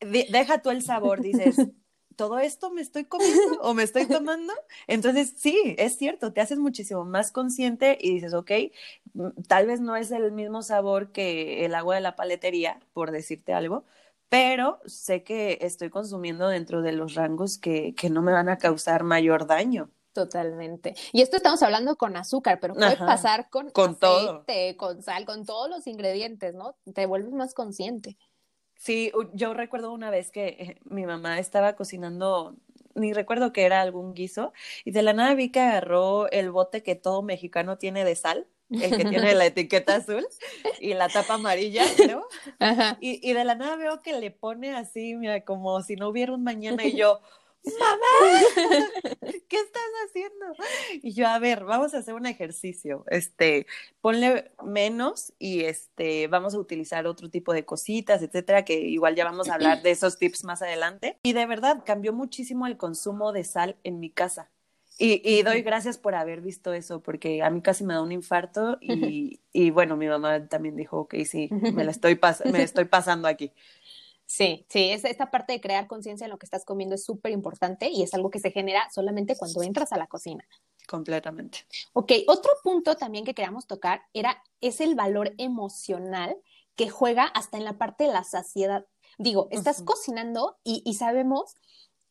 Deja 0.00 0.60
tú 0.60 0.70
el 0.70 0.82
sabor, 0.82 1.22
dices, 1.22 1.56
todo 2.16 2.38
esto 2.38 2.70
me 2.70 2.80
estoy 2.80 3.04
comiendo 3.04 3.60
o 3.60 3.74
me 3.74 3.82
estoy 3.82 4.06
tomando. 4.06 4.52
Entonces, 4.86 5.34
sí, 5.36 5.76
es 5.78 5.96
cierto, 5.96 6.32
te 6.32 6.40
haces 6.40 6.58
muchísimo 6.58 7.04
más 7.04 7.30
consciente 7.32 7.96
y 8.00 8.14
dices, 8.14 8.34
ok, 8.34 8.50
mm, 9.14 9.42
tal 9.46 9.66
vez 9.66 9.80
no 9.80 9.96
es 9.96 10.10
el 10.10 10.32
mismo 10.32 10.62
sabor 10.62 11.12
que 11.12 11.64
el 11.64 11.74
agua 11.74 11.94
de 11.94 12.00
la 12.00 12.16
paletería, 12.16 12.80
por 12.92 13.10
decirte 13.10 13.52
algo, 13.52 13.84
pero 14.28 14.80
sé 14.86 15.22
que 15.22 15.58
estoy 15.60 15.90
consumiendo 15.90 16.48
dentro 16.48 16.82
de 16.82 16.92
los 16.92 17.14
rangos 17.14 17.58
que, 17.58 17.94
que 17.94 18.10
no 18.10 18.22
me 18.22 18.32
van 18.32 18.48
a 18.48 18.58
causar 18.58 19.04
mayor 19.04 19.46
daño. 19.46 19.90
Totalmente. 20.16 20.94
Y 21.12 21.20
esto 21.20 21.36
estamos 21.36 21.62
hablando 21.62 21.96
con 21.96 22.16
azúcar, 22.16 22.58
pero 22.58 22.72
puede 22.72 22.96
pasar 22.96 23.50
con, 23.50 23.70
con 23.70 23.98
aceite, 24.00 24.74
con 24.78 25.02
sal, 25.02 25.26
con 25.26 25.44
todos 25.44 25.68
los 25.68 25.86
ingredientes, 25.86 26.54
¿no? 26.54 26.74
Te 26.94 27.04
vuelves 27.04 27.32
más 27.32 27.52
consciente. 27.52 28.16
Sí, 28.76 29.12
yo 29.32 29.54
recuerdo 29.54 29.92
una 29.92 30.10
vez 30.10 30.30
que 30.30 30.46
eh, 30.46 30.80
mi 30.84 31.06
mamá 31.06 31.38
estaba 31.38 31.74
cocinando, 31.74 32.56
ni 32.94 33.12
recuerdo 33.12 33.52
que 33.52 33.64
era 33.64 33.80
algún 33.80 34.14
guiso, 34.14 34.52
y 34.84 34.90
de 34.90 35.02
la 35.02 35.12
nada 35.12 35.34
vi 35.34 35.50
que 35.50 35.60
agarró 35.60 36.30
el 36.30 36.50
bote 36.50 36.82
que 36.82 36.94
todo 36.94 37.22
mexicano 37.22 37.78
tiene 37.78 38.04
de 38.04 38.14
sal, 38.14 38.46
el 38.70 38.96
que 38.96 39.04
tiene 39.04 39.34
la 39.34 39.46
etiqueta 39.46 39.96
azul 39.96 40.26
y 40.80 40.94
la 40.94 41.08
tapa 41.08 41.34
amarilla, 41.34 41.84
¿no? 42.08 42.26
Y, 43.00 43.28
y 43.28 43.32
de 43.32 43.44
la 43.44 43.54
nada 43.54 43.76
veo 43.76 44.02
que 44.02 44.18
le 44.18 44.30
pone 44.30 44.74
así, 44.74 45.14
mira, 45.14 45.44
como 45.44 45.82
si 45.82 45.96
no 45.96 46.08
hubiera 46.08 46.32
un 46.32 46.42
mañana 46.42 46.84
y 46.84 46.96
yo, 46.96 47.20
mamá, 47.78 48.86
¿qué 49.48 49.56
estás 49.56 49.82
haciendo? 50.06 50.46
Y 51.02 51.12
yo, 51.12 51.26
a 51.26 51.38
ver, 51.38 51.64
vamos 51.64 51.94
a 51.94 51.98
hacer 51.98 52.14
un 52.14 52.26
ejercicio, 52.26 53.04
este, 53.08 53.66
ponle 54.00 54.52
menos 54.64 55.32
y 55.38 55.64
este, 55.64 56.28
vamos 56.28 56.54
a 56.54 56.58
utilizar 56.58 57.06
otro 57.06 57.30
tipo 57.30 57.52
de 57.52 57.64
cositas, 57.64 58.22
etcétera, 58.22 58.64
que 58.64 58.80
igual 58.80 59.14
ya 59.14 59.24
vamos 59.24 59.48
a 59.48 59.54
hablar 59.54 59.82
de 59.82 59.90
esos 59.90 60.18
tips 60.18 60.44
más 60.44 60.62
adelante. 60.62 61.18
Y 61.22 61.32
de 61.32 61.46
verdad, 61.46 61.82
cambió 61.84 62.12
muchísimo 62.12 62.66
el 62.66 62.76
consumo 62.76 63.32
de 63.32 63.44
sal 63.44 63.76
en 63.82 64.00
mi 64.00 64.10
casa. 64.10 64.50
Y, 64.98 65.20
y, 65.22 65.42
doy 65.42 65.60
gracias 65.60 65.98
por 65.98 66.14
haber 66.14 66.40
visto 66.40 66.72
eso, 66.72 67.02
porque 67.02 67.42
a 67.42 67.50
mí 67.50 67.60
casi 67.60 67.84
me 67.84 67.92
da 67.92 68.00
un 68.00 68.12
infarto 68.12 68.78
y, 68.80 69.40
y 69.52 69.70
bueno, 69.70 69.94
mi 69.98 70.06
mamá 70.06 70.48
también 70.48 70.74
dijo, 70.74 71.00
ok, 71.00 71.16
sí, 71.26 71.50
me 71.50 71.84
la 71.84 71.90
estoy, 71.90 72.18
me 72.50 72.62
estoy 72.62 72.86
pasando 72.86 73.28
aquí. 73.28 73.52
Sí, 74.26 74.66
sí, 74.68 74.90
es, 74.90 75.04
esta 75.04 75.30
parte 75.30 75.52
de 75.52 75.60
crear 75.60 75.86
conciencia 75.86 76.24
en 76.24 76.30
lo 76.30 76.38
que 76.38 76.46
estás 76.46 76.64
comiendo 76.64 76.96
es 76.96 77.04
súper 77.04 77.30
importante 77.32 77.88
y 77.88 78.02
es 78.02 78.12
algo 78.12 78.30
que 78.30 78.40
se 78.40 78.50
genera 78.50 78.88
solamente 78.90 79.36
cuando 79.36 79.62
entras 79.62 79.92
a 79.92 79.98
la 79.98 80.08
cocina. 80.08 80.44
Completamente. 80.88 81.58
Ok, 81.92 82.12
otro 82.26 82.50
punto 82.62 82.96
también 82.96 83.24
que 83.24 83.34
queríamos 83.34 83.66
tocar 83.66 84.02
era, 84.12 84.42
es 84.60 84.80
el 84.80 84.96
valor 84.96 85.32
emocional 85.38 86.36
que 86.74 86.90
juega 86.90 87.24
hasta 87.24 87.56
en 87.56 87.64
la 87.64 87.78
parte 87.78 88.04
de 88.04 88.12
la 88.12 88.24
saciedad. 88.24 88.84
Digo, 89.16 89.48
estás 89.50 89.82
cocinando 89.82 90.58
y, 90.64 90.82
y 90.84 90.94
sabemos 90.94 91.54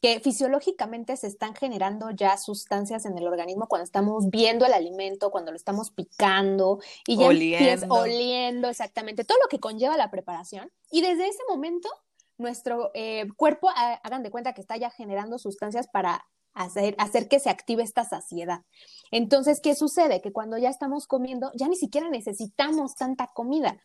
que 0.01 0.19
fisiológicamente 0.19 1.17
se 1.17 1.27
están 1.27 1.55
generando 1.55 2.11
ya 2.11 2.37
sustancias 2.37 3.05
en 3.05 3.17
el 3.17 3.27
organismo 3.27 3.67
cuando 3.67 3.83
estamos 3.83 4.29
viendo 4.29 4.65
el 4.65 4.73
alimento, 4.73 5.31
cuando 5.31 5.51
lo 5.51 5.57
estamos 5.57 5.89
picando 5.89 6.79
y 7.07 7.17
ya 7.17 7.27
oliendo. 7.27 7.87
oliendo 7.89 8.69
exactamente 8.69 9.23
todo 9.23 9.37
lo 9.41 9.47
que 9.47 9.59
conlleva 9.59 9.97
la 9.97 10.11
preparación. 10.11 10.71
Y 10.91 11.01
desde 11.01 11.27
ese 11.27 11.41
momento 11.49 11.89
nuestro 12.37 12.91
eh, 12.93 13.27
cuerpo, 13.37 13.69
hagan 14.03 14.23
de 14.23 14.31
cuenta 14.31 14.53
que 14.53 14.61
está 14.61 14.77
ya 14.77 14.89
generando 14.89 15.37
sustancias 15.37 15.87
para 15.87 16.25
hacer, 16.55 16.95
hacer 16.97 17.27
que 17.27 17.39
se 17.39 17.49
active 17.49 17.83
esta 17.83 18.03
saciedad. 18.03 18.61
Entonces, 19.11 19.59
¿qué 19.61 19.75
sucede? 19.75 20.21
Que 20.21 20.31
cuando 20.31 20.57
ya 20.57 20.69
estamos 20.69 21.05
comiendo, 21.05 21.51
ya 21.53 21.67
ni 21.67 21.75
siquiera 21.75 22.09
necesitamos 22.09 22.95
tanta 22.95 23.27
comida. 23.27 23.77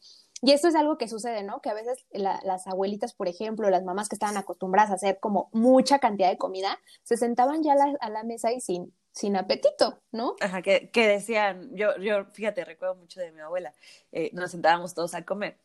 Y 0.42 0.52
esto 0.52 0.68
es 0.68 0.74
algo 0.74 0.96
que 0.96 1.06
sucede, 1.06 1.42
¿no? 1.42 1.60
Que 1.60 1.68
a 1.68 1.74
veces 1.74 2.06
las 2.12 2.66
abuelitas, 2.66 3.12
por 3.12 3.28
ejemplo, 3.28 3.68
las 3.68 3.84
mamás 3.84 4.08
que 4.08 4.14
estaban 4.14 4.38
acostumbradas 4.38 4.90
a 4.90 4.94
hacer 4.94 5.18
como 5.20 5.50
mucha 5.52 5.98
cantidad 5.98 6.30
de 6.30 6.38
comida, 6.38 6.78
se 7.02 7.18
sentaban 7.18 7.62
ya 7.62 7.74
a 8.00 8.08
la, 8.08 8.24
mesa 8.24 8.50
y 8.50 8.60
sin, 8.62 8.94
sin 9.12 9.36
apetito, 9.36 9.98
¿no? 10.12 10.36
Ajá, 10.40 10.62
que, 10.62 10.90
que, 10.90 11.06
decían, 11.06 11.68
yo, 11.76 11.94
yo, 11.98 12.24
fíjate, 12.32 12.64
recuerdo 12.64 12.94
mucho 12.94 13.20
de 13.20 13.32
mi 13.32 13.40
abuela, 13.40 13.74
eh, 14.12 14.30
nos 14.32 14.52
sentábamos 14.52 14.94
todos 14.94 15.14
a 15.14 15.26
comer 15.26 15.58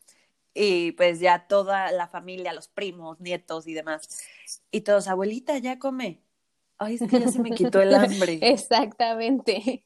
y 0.55 0.93
pues 0.93 1.19
ya 1.19 1.47
toda 1.47 1.91
la 1.91 2.07
familia, 2.07 2.53
los 2.53 2.69
primos, 2.69 3.19
nietos 3.19 3.67
y 3.67 3.73
demás. 3.73 4.25
Y 4.71 4.81
todos, 4.81 5.07
abuelita, 5.07 5.57
ya 5.57 5.77
come. 5.77 6.23
ay, 6.77 6.95
es 6.95 7.09
que 7.09 7.19
ya 7.19 7.27
se 7.27 7.39
me 7.39 7.51
quitó 7.51 7.81
el 7.81 7.93
hambre. 7.95 8.39
Exactamente. 8.41 9.83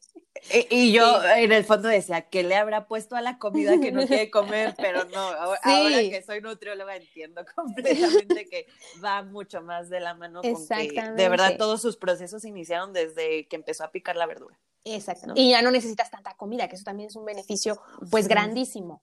Y, 0.69 0.93
yo 0.93 1.21
en 1.23 1.51
el 1.51 1.65
fondo 1.65 1.89
decía, 1.89 2.21
¿qué 2.21 2.43
le 2.43 2.55
habrá 2.55 2.87
puesto 2.87 3.15
a 3.15 3.21
la 3.21 3.39
comida 3.39 3.79
que 3.81 3.91
no 3.91 4.05
quiere 4.05 4.29
comer? 4.29 4.73
Pero 4.77 5.03
no, 5.05 5.19
ahora, 5.19 5.59
que 5.63 6.23
soy 6.25 6.39
nutrióloga 6.39 6.95
entiendo 6.95 7.43
completamente 7.55 8.47
que 8.47 8.67
va 9.03 9.23
mucho 9.23 9.61
más 9.61 9.89
de 9.89 9.99
la 9.99 10.13
mano 10.13 10.41
con 10.41 10.67
que 10.67 11.01
de 11.01 11.29
verdad 11.29 11.57
todos 11.57 11.81
sus 11.81 11.97
procesos 11.97 12.45
iniciaron 12.45 12.93
desde 12.93 13.47
que 13.47 13.55
empezó 13.55 13.83
a 13.83 13.91
picar 13.91 14.15
la 14.15 14.27
verdura. 14.27 14.57
Exacto. 14.85 15.33
Y 15.35 15.49
ya 15.49 15.61
no 15.61 15.71
necesitas 15.71 16.09
tanta 16.09 16.35
comida, 16.35 16.69
que 16.69 16.75
eso 16.75 16.85
también 16.85 17.09
es 17.09 17.15
un 17.15 17.25
beneficio 17.25 17.81
pues 18.09 18.27
grandísimo. 18.27 19.01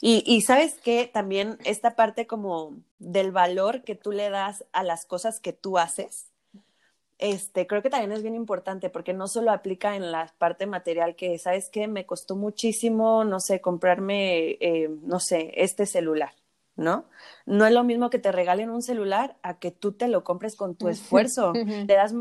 Y, 0.00 0.22
y 0.26 0.42
sabes 0.42 0.74
que 0.74 1.06
también 1.06 1.58
esta 1.64 1.96
parte 1.96 2.26
como 2.26 2.76
del 2.98 3.32
valor 3.32 3.82
que 3.82 3.94
tú 3.94 4.12
le 4.12 4.30
das 4.30 4.64
a 4.72 4.82
las 4.82 5.04
cosas 5.04 5.40
que 5.40 5.52
tú 5.52 5.78
haces, 5.78 6.28
este, 7.18 7.66
creo 7.66 7.82
que 7.82 7.90
también 7.90 8.12
es 8.12 8.22
bien 8.22 8.34
importante 8.34 8.90
porque 8.90 9.12
no 9.12 9.28
solo 9.28 9.52
aplica 9.52 9.96
en 9.96 10.10
la 10.10 10.32
parte 10.38 10.66
material 10.66 11.14
que, 11.16 11.38
¿sabes 11.38 11.70
qué? 11.70 11.86
Me 11.86 12.06
costó 12.06 12.36
muchísimo, 12.36 13.24
no 13.24 13.40
sé, 13.40 13.60
comprarme, 13.60 14.58
eh, 14.60 14.90
no 15.02 15.20
sé, 15.20 15.52
este 15.54 15.86
celular, 15.86 16.32
¿no? 16.76 17.04
No 17.46 17.66
es 17.66 17.72
lo 17.72 17.84
mismo 17.84 18.10
que 18.10 18.18
te 18.18 18.32
regalen 18.32 18.70
un 18.70 18.82
celular 18.82 19.36
a 19.42 19.58
que 19.58 19.70
tú 19.70 19.92
te 19.92 20.08
lo 20.08 20.24
compres 20.24 20.56
con 20.56 20.74
tu 20.74 20.88
esfuerzo. 20.88 21.52
le 21.54 21.86
das, 21.86 22.12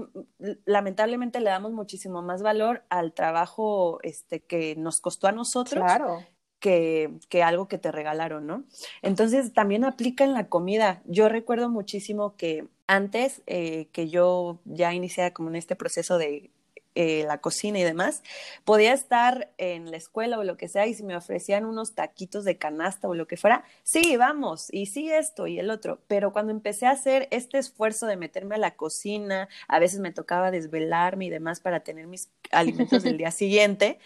lamentablemente 0.65 1.39
le 1.39 1.49
damos 1.49 1.71
muchísimo 1.71 2.21
más 2.21 2.43
valor 2.43 2.83
al 2.89 3.13
trabajo 3.13 3.99
este, 4.03 4.41
que 4.41 4.75
nos 4.75 4.99
costó 5.01 5.27
a 5.27 5.31
nosotros. 5.31 5.83
Claro. 5.83 6.19
Que, 6.63 7.09
que, 7.27 7.43
algo 7.43 7.67
que 7.67 7.77
te 7.77 7.91
regalaron, 7.91 8.47
¿no? 8.47 8.63
Entonces 9.01 9.51
también 9.51 9.83
aplica 9.83 10.23
en 10.23 10.33
la 10.33 10.47
comida. 10.47 11.01
Yo 11.03 11.27
recuerdo 11.27 11.69
muchísimo 11.69 12.37
que 12.37 12.69
antes 12.87 13.41
eh, 13.47 13.89
que 13.91 14.07
yo 14.07 14.59
ya 14.63 14.93
iniciara 14.93 15.33
como 15.33 15.49
en 15.49 15.57
este 15.57 15.75
proceso 15.75 16.17
de 16.17 16.51
eh, 16.95 17.23
la 17.27 17.39
cocina 17.39 17.79
y 17.79 17.83
demás, 17.83 18.21
podía 18.65 18.93
estar 18.93 19.51
en 19.57 19.89
la 19.89 19.97
escuela 19.97 20.37
o 20.37 20.43
lo 20.43 20.57
que 20.57 20.67
sea 20.67 20.85
y 20.85 20.93
si 20.93 21.01
me 21.01 21.15
ofrecían 21.15 21.65
unos 21.65 21.95
taquitos 21.95 22.43
de 22.43 22.59
canasta 22.59 23.07
o 23.07 23.15
lo 23.15 23.25
que 23.25 23.35
fuera, 23.35 23.63
sí, 23.81 24.15
vamos, 24.15 24.67
y 24.71 24.85
sí 24.85 25.09
esto 25.09 25.47
y 25.47 25.57
el 25.57 25.71
otro, 25.71 26.01
pero 26.05 26.31
cuando 26.31 26.51
empecé 26.51 26.85
a 26.85 26.91
hacer 26.91 27.27
este 27.31 27.57
esfuerzo 27.57 28.05
de 28.05 28.15
meterme 28.15 28.55
a 28.55 28.59
la 28.59 28.75
cocina, 28.75 29.49
a 29.67 29.79
veces 29.79 30.01
me 30.01 30.11
tocaba 30.11 30.51
desvelarme 30.51 31.25
y 31.25 31.29
demás 31.31 31.61
para 31.61 31.79
tener 31.79 32.05
mis 32.05 32.29
alimentos 32.51 33.01
del 33.01 33.17
día 33.17 33.31
siguiente, 33.31 33.97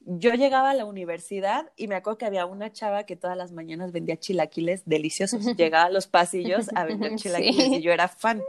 yo 0.00 0.32
llegaba 0.34 0.70
a 0.70 0.74
la 0.74 0.86
universidad 0.86 1.70
y 1.76 1.86
me 1.86 1.94
acuerdo 1.94 2.18
que 2.18 2.26
había 2.26 2.46
una 2.46 2.72
chava 2.72 3.04
que 3.04 3.16
todas 3.16 3.36
las 3.36 3.52
mañanas 3.52 3.92
vendía 3.92 4.16
chilaquiles 4.16 4.82
deliciosos. 4.86 5.56
Llegaba 5.56 5.84
a 5.84 5.90
los 5.90 6.06
pasillos 6.06 6.68
a 6.74 6.84
vender 6.84 7.14
chilaquiles 7.16 7.68
y 7.68 7.82
yo 7.82 7.92
era 7.92 8.08
fan. 8.08 8.42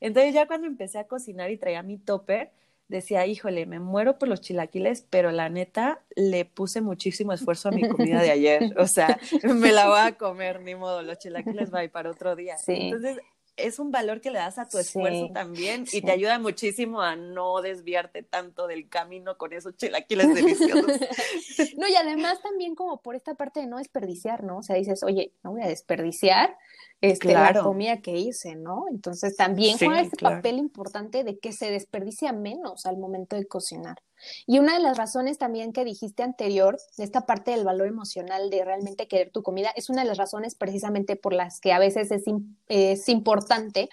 Entonces 0.00 0.34
ya 0.34 0.46
cuando 0.46 0.66
empecé 0.66 0.98
a 0.98 1.04
cocinar 1.04 1.50
y 1.50 1.56
traía 1.56 1.82
mi 1.82 1.96
topper, 1.98 2.52
decía, 2.88 3.24
híjole, 3.26 3.66
me 3.66 3.78
muero 3.78 4.18
por 4.18 4.28
los 4.28 4.40
chilaquiles, 4.40 5.06
pero 5.08 5.30
la 5.30 5.48
neta 5.48 6.02
le 6.16 6.44
puse 6.44 6.80
muchísimo 6.80 7.32
esfuerzo 7.32 7.68
a 7.68 7.72
mi 7.72 7.88
comida 7.88 8.20
de 8.20 8.30
ayer. 8.30 8.74
O 8.78 8.86
sea, 8.86 9.18
me 9.42 9.72
la 9.72 9.88
voy 9.88 10.00
a 10.00 10.18
comer, 10.18 10.60
ni 10.60 10.74
modo, 10.74 11.02
los 11.02 11.18
chilaquiles 11.18 11.72
va 11.72 11.86
para 11.88 12.10
otro 12.10 12.36
día. 12.36 12.56
Entonces, 12.66 13.18
es 13.66 13.78
un 13.78 13.90
valor 13.90 14.20
que 14.20 14.30
le 14.30 14.38
das 14.38 14.58
a 14.58 14.68
tu 14.68 14.78
esfuerzo 14.78 15.30
también 15.32 15.84
y 15.92 16.02
te 16.02 16.10
ayuda 16.10 16.38
muchísimo 16.38 17.00
a 17.00 17.16
no 17.16 17.60
desviarte 17.60 18.22
tanto 18.22 18.66
del 18.66 18.88
camino 18.88 19.36
con 19.38 19.52
esos 19.52 19.76
chilaquiles 19.76 20.34
deliciosos. 20.34 20.86
no, 21.78 21.88
y 21.88 21.94
además 21.94 22.40
también 22.42 22.74
como 22.74 23.02
por 23.02 23.14
esta 23.14 23.34
parte 23.34 23.60
de 23.60 23.66
no 23.66 23.78
desperdiciar, 23.78 24.44
¿no? 24.44 24.58
O 24.58 24.62
sea, 24.62 24.76
dices, 24.76 25.02
oye, 25.02 25.32
no 25.42 25.52
voy 25.52 25.62
a 25.62 25.68
desperdiciar 25.68 26.56
este, 27.00 27.32
la 27.32 27.62
comida 27.62 28.00
que 28.00 28.16
hice, 28.16 28.56
¿no? 28.56 28.84
Entonces 28.90 29.36
también 29.36 29.78
juega 29.78 30.02
este 30.02 30.22
papel 30.22 30.58
importante 30.58 31.24
de 31.24 31.38
que 31.38 31.52
se 31.52 31.70
desperdicia 31.70 32.32
menos 32.32 32.86
al 32.86 32.98
momento 32.98 33.36
de 33.36 33.46
cocinar. 33.46 34.02
Y 34.46 34.58
una 34.58 34.74
de 34.74 34.80
las 34.80 34.96
razones 34.96 35.38
también 35.38 35.72
que 35.72 35.84
dijiste 35.84 36.22
anterior, 36.22 36.78
esta 36.98 37.26
parte 37.26 37.52
del 37.52 37.64
valor 37.64 37.86
emocional 37.88 38.50
de 38.50 38.64
realmente 38.64 39.08
querer 39.08 39.30
tu 39.30 39.42
comida, 39.42 39.70
es 39.76 39.90
una 39.90 40.02
de 40.02 40.08
las 40.08 40.18
razones 40.18 40.54
precisamente 40.54 41.16
por 41.16 41.32
las 41.32 41.60
que 41.60 41.72
a 41.72 41.78
veces 41.78 42.10
es, 42.10 42.24
es 42.68 43.08
importante 43.08 43.88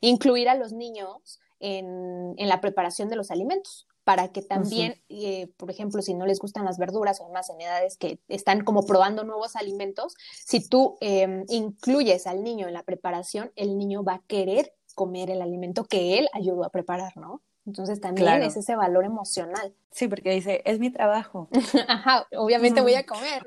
incluir 0.00 0.48
a 0.48 0.54
los 0.54 0.72
niños 0.72 1.40
en, 1.60 2.34
en, 2.36 2.48
la 2.48 2.60
preparación 2.60 3.08
de 3.08 3.16
los 3.16 3.30
alimentos 3.30 3.88
para 4.08 4.28
que 4.28 4.40
también, 4.40 5.02
eh, 5.10 5.48
por 5.58 5.70
ejemplo, 5.70 6.00
si 6.00 6.14
no 6.14 6.24
les 6.24 6.38
gustan 6.38 6.64
las 6.64 6.78
verduras 6.78 7.20
o 7.20 7.28
más 7.28 7.50
en 7.50 7.60
edades 7.60 7.98
que 7.98 8.18
están 8.28 8.64
como 8.64 8.86
probando 8.86 9.22
nuevos 9.22 9.54
alimentos, 9.54 10.14
si 10.32 10.66
tú 10.66 10.96
em, 11.02 11.44
incluyes 11.50 12.26
al 12.26 12.42
niño 12.42 12.68
en 12.68 12.72
la 12.72 12.84
preparación, 12.84 13.52
el 13.54 13.76
niño 13.76 14.02
va 14.02 14.14
a 14.14 14.22
querer 14.26 14.72
comer 14.94 15.28
el 15.28 15.42
alimento 15.42 15.84
que 15.84 16.18
él 16.18 16.26
ayudó 16.32 16.64
a 16.64 16.70
preparar, 16.70 17.18
¿no? 17.18 17.42
Entonces 17.68 18.00
también 18.00 18.42
es 18.42 18.56
ese 18.56 18.76
valor 18.76 19.04
emocional. 19.04 19.74
Sí, 19.90 20.08
porque 20.08 20.30
dice, 20.30 20.62
es 20.64 20.78
mi 20.78 20.88
trabajo. 20.90 21.50
Ajá, 21.86 22.26
obviamente 22.32 22.80
voy 22.80 22.94
a 22.94 23.04
comer. 23.04 23.44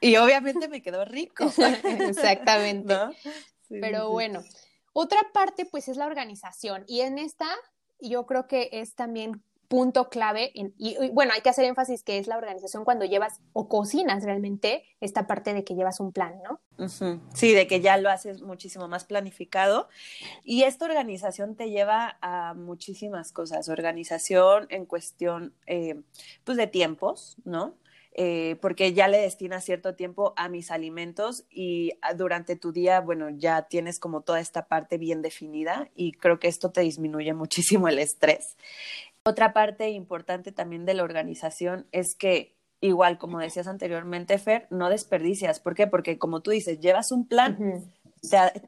y 0.00 0.16
obviamente 0.16 0.66
me 0.66 0.82
quedó 0.82 1.04
rico. 1.04 1.44
Exactamente. 1.84 2.96
Pero 3.68 4.10
bueno, 4.10 4.42
otra 4.92 5.20
parte 5.32 5.64
pues 5.64 5.86
es 5.86 5.96
la 5.96 6.06
organización. 6.06 6.82
Y 6.88 7.02
en 7.02 7.18
esta 7.18 7.46
yo 8.00 8.26
creo 8.26 8.48
que 8.48 8.68
es 8.72 8.96
también 8.96 9.44
punto 9.72 10.10
clave, 10.10 10.52
y, 10.54 10.98
bueno, 11.12 11.32
hay 11.34 11.40
que 11.40 11.48
hacer 11.48 11.64
énfasis 11.64 12.02
que 12.02 12.18
es 12.18 12.26
la 12.26 12.36
organización 12.36 12.84
cuando 12.84 13.06
llevas 13.06 13.40
o 13.54 13.70
cocinas 13.70 14.22
realmente 14.22 14.84
esta 15.00 15.26
parte 15.26 15.54
de 15.54 15.64
que 15.64 15.74
llevas 15.74 15.98
un 15.98 16.12
plan, 16.12 16.34
¿no? 16.42 16.60
Sí, 17.32 17.54
de 17.54 17.66
que 17.66 17.80
ya 17.80 17.96
lo 17.96 18.10
haces 18.10 18.42
muchísimo 18.42 18.86
más 18.86 19.04
planificado. 19.04 19.88
Y 20.44 20.64
esta 20.64 20.84
organización 20.84 21.56
te 21.56 21.70
lleva 21.70 22.18
a 22.20 22.52
muchísimas 22.52 23.32
cosas. 23.32 23.70
Organización 23.70 24.66
en 24.68 24.84
cuestión, 24.84 25.54
eh, 25.66 26.02
pues, 26.44 26.58
de 26.58 26.66
tiempos, 26.66 27.38
¿no? 27.44 27.74
Eh, 28.14 28.58
porque 28.60 28.92
ya 28.92 29.08
le 29.08 29.16
destinas 29.16 29.64
cierto 29.64 29.94
tiempo 29.94 30.34
a 30.36 30.50
mis 30.50 30.70
alimentos 30.70 31.46
y 31.48 31.92
ah, 32.02 32.12
durante 32.12 32.56
tu 32.56 32.70
día, 32.70 33.00
bueno, 33.00 33.30
ya 33.30 33.62
tienes 33.62 33.98
como 33.98 34.20
toda 34.20 34.38
esta 34.38 34.66
parte 34.66 34.98
bien 34.98 35.22
definida 35.22 35.88
y 35.94 36.12
creo 36.12 36.38
que 36.38 36.48
esto 36.48 36.72
te 36.72 36.82
disminuye 36.82 37.32
muchísimo 37.32 37.88
el 37.88 37.98
estrés. 37.98 38.58
Otra 39.24 39.52
parte 39.52 39.90
importante 39.90 40.50
también 40.50 40.84
de 40.84 40.94
la 40.94 41.04
organización 41.04 41.86
es 41.92 42.16
que, 42.16 42.56
igual 42.80 43.18
como 43.18 43.38
decías 43.38 43.68
anteriormente, 43.68 44.36
Fer, 44.38 44.66
no 44.70 44.88
desperdicias. 44.88 45.60
¿Por 45.60 45.74
qué? 45.74 45.86
Porque 45.86 46.18
como 46.18 46.40
tú 46.40 46.50
dices, 46.50 46.80
llevas 46.80 47.12
un 47.12 47.28
plan, 47.28 47.56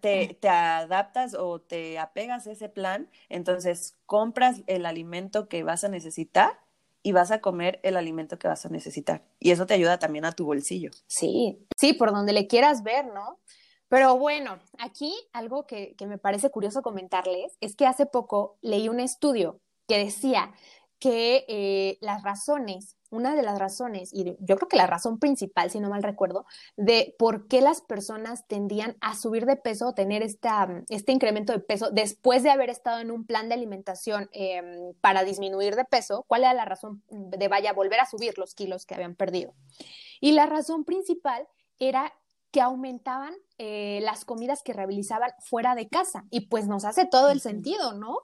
te, 0.00 0.38
te, 0.40 0.48
adaptas 0.48 1.34
o 1.34 1.60
te 1.60 1.98
apegas 1.98 2.46
a 2.46 2.52
ese 2.52 2.68
plan, 2.68 3.08
entonces 3.28 3.96
compras 4.06 4.62
el 4.68 4.86
alimento 4.86 5.48
que 5.48 5.64
vas 5.64 5.82
a 5.82 5.88
necesitar 5.88 6.60
y 7.02 7.10
vas 7.10 7.32
a 7.32 7.40
comer 7.40 7.80
el 7.82 7.96
alimento 7.96 8.38
que 8.38 8.46
vas 8.46 8.64
a 8.64 8.68
necesitar. 8.68 9.24
Y 9.40 9.50
eso 9.50 9.66
te 9.66 9.74
ayuda 9.74 9.98
también 9.98 10.24
a 10.24 10.32
tu 10.32 10.46
bolsillo. 10.46 10.90
Sí, 11.08 11.66
sí, 11.76 11.94
por 11.94 12.12
donde 12.12 12.32
le 12.32 12.46
quieras 12.46 12.84
ver, 12.84 13.06
¿no? 13.06 13.40
Pero 13.88 14.16
bueno, 14.18 14.58
aquí 14.78 15.14
algo 15.32 15.66
que, 15.66 15.94
que 15.96 16.06
me 16.06 16.18
parece 16.18 16.50
curioso 16.50 16.80
comentarles 16.80 17.56
es 17.60 17.74
que 17.74 17.86
hace 17.86 18.06
poco 18.06 18.56
leí 18.62 18.88
un 18.88 19.00
estudio 19.00 19.60
que 19.86 19.98
decía 19.98 20.52
que 20.98 21.44
eh, 21.48 21.98
las 22.00 22.22
razones, 22.22 22.96
una 23.10 23.36
de 23.36 23.42
las 23.42 23.58
razones, 23.58 24.10
y 24.12 24.24
yo 24.40 24.56
creo 24.56 24.68
que 24.68 24.78
la 24.78 24.86
razón 24.86 25.18
principal, 25.18 25.70
si 25.70 25.78
no 25.78 25.90
mal 25.90 26.02
recuerdo, 26.02 26.46
de 26.76 27.14
por 27.18 27.46
qué 27.46 27.60
las 27.60 27.82
personas 27.82 28.46
tendían 28.48 28.96
a 29.02 29.14
subir 29.14 29.44
de 29.44 29.56
peso, 29.56 29.92
tener 29.92 30.22
esta, 30.22 30.82
este 30.88 31.12
incremento 31.12 31.52
de 31.52 31.60
peso 31.60 31.90
después 31.90 32.42
de 32.42 32.50
haber 32.50 32.70
estado 32.70 33.00
en 33.00 33.10
un 33.10 33.26
plan 33.26 33.48
de 33.48 33.54
alimentación 33.54 34.30
em, 34.32 34.94
para 35.02 35.24
disminuir 35.24 35.76
de 35.76 35.84
peso, 35.84 36.24
cuál 36.26 36.42
era 36.42 36.54
la 36.54 36.64
razón 36.64 37.02
de 37.10 37.48
vaya 37.48 37.74
volver 37.74 38.00
a 38.00 38.06
subir 38.06 38.38
los 38.38 38.54
kilos 38.54 38.86
que 38.86 38.94
habían 38.94 39.14
perdido. 39.14 39.52
Y 40.22 40.32
la 40.32 40.46
razón 40.46 40.84
principal 40.84 41.46
era 41.78 42.14
que 42.50 42.60
aumentaban 42.60 43.34
eh, 43.58 43.98
las 44.02 44.24
comidas 44.24 44.62
que 44.62 44.72
realizaban 44.72 45.32
fuera 45.40 45.74
de 45.74 45.88
casa. 45.88 46.24
Y 46.30 46.46
pues 46.46 46.66
nos 46.66 46.84
hace 46.84 47.04
todo 47.04 47.30
el 47.30 47.40
sentido, 47.40 47.92
¿no? 47.94 48.20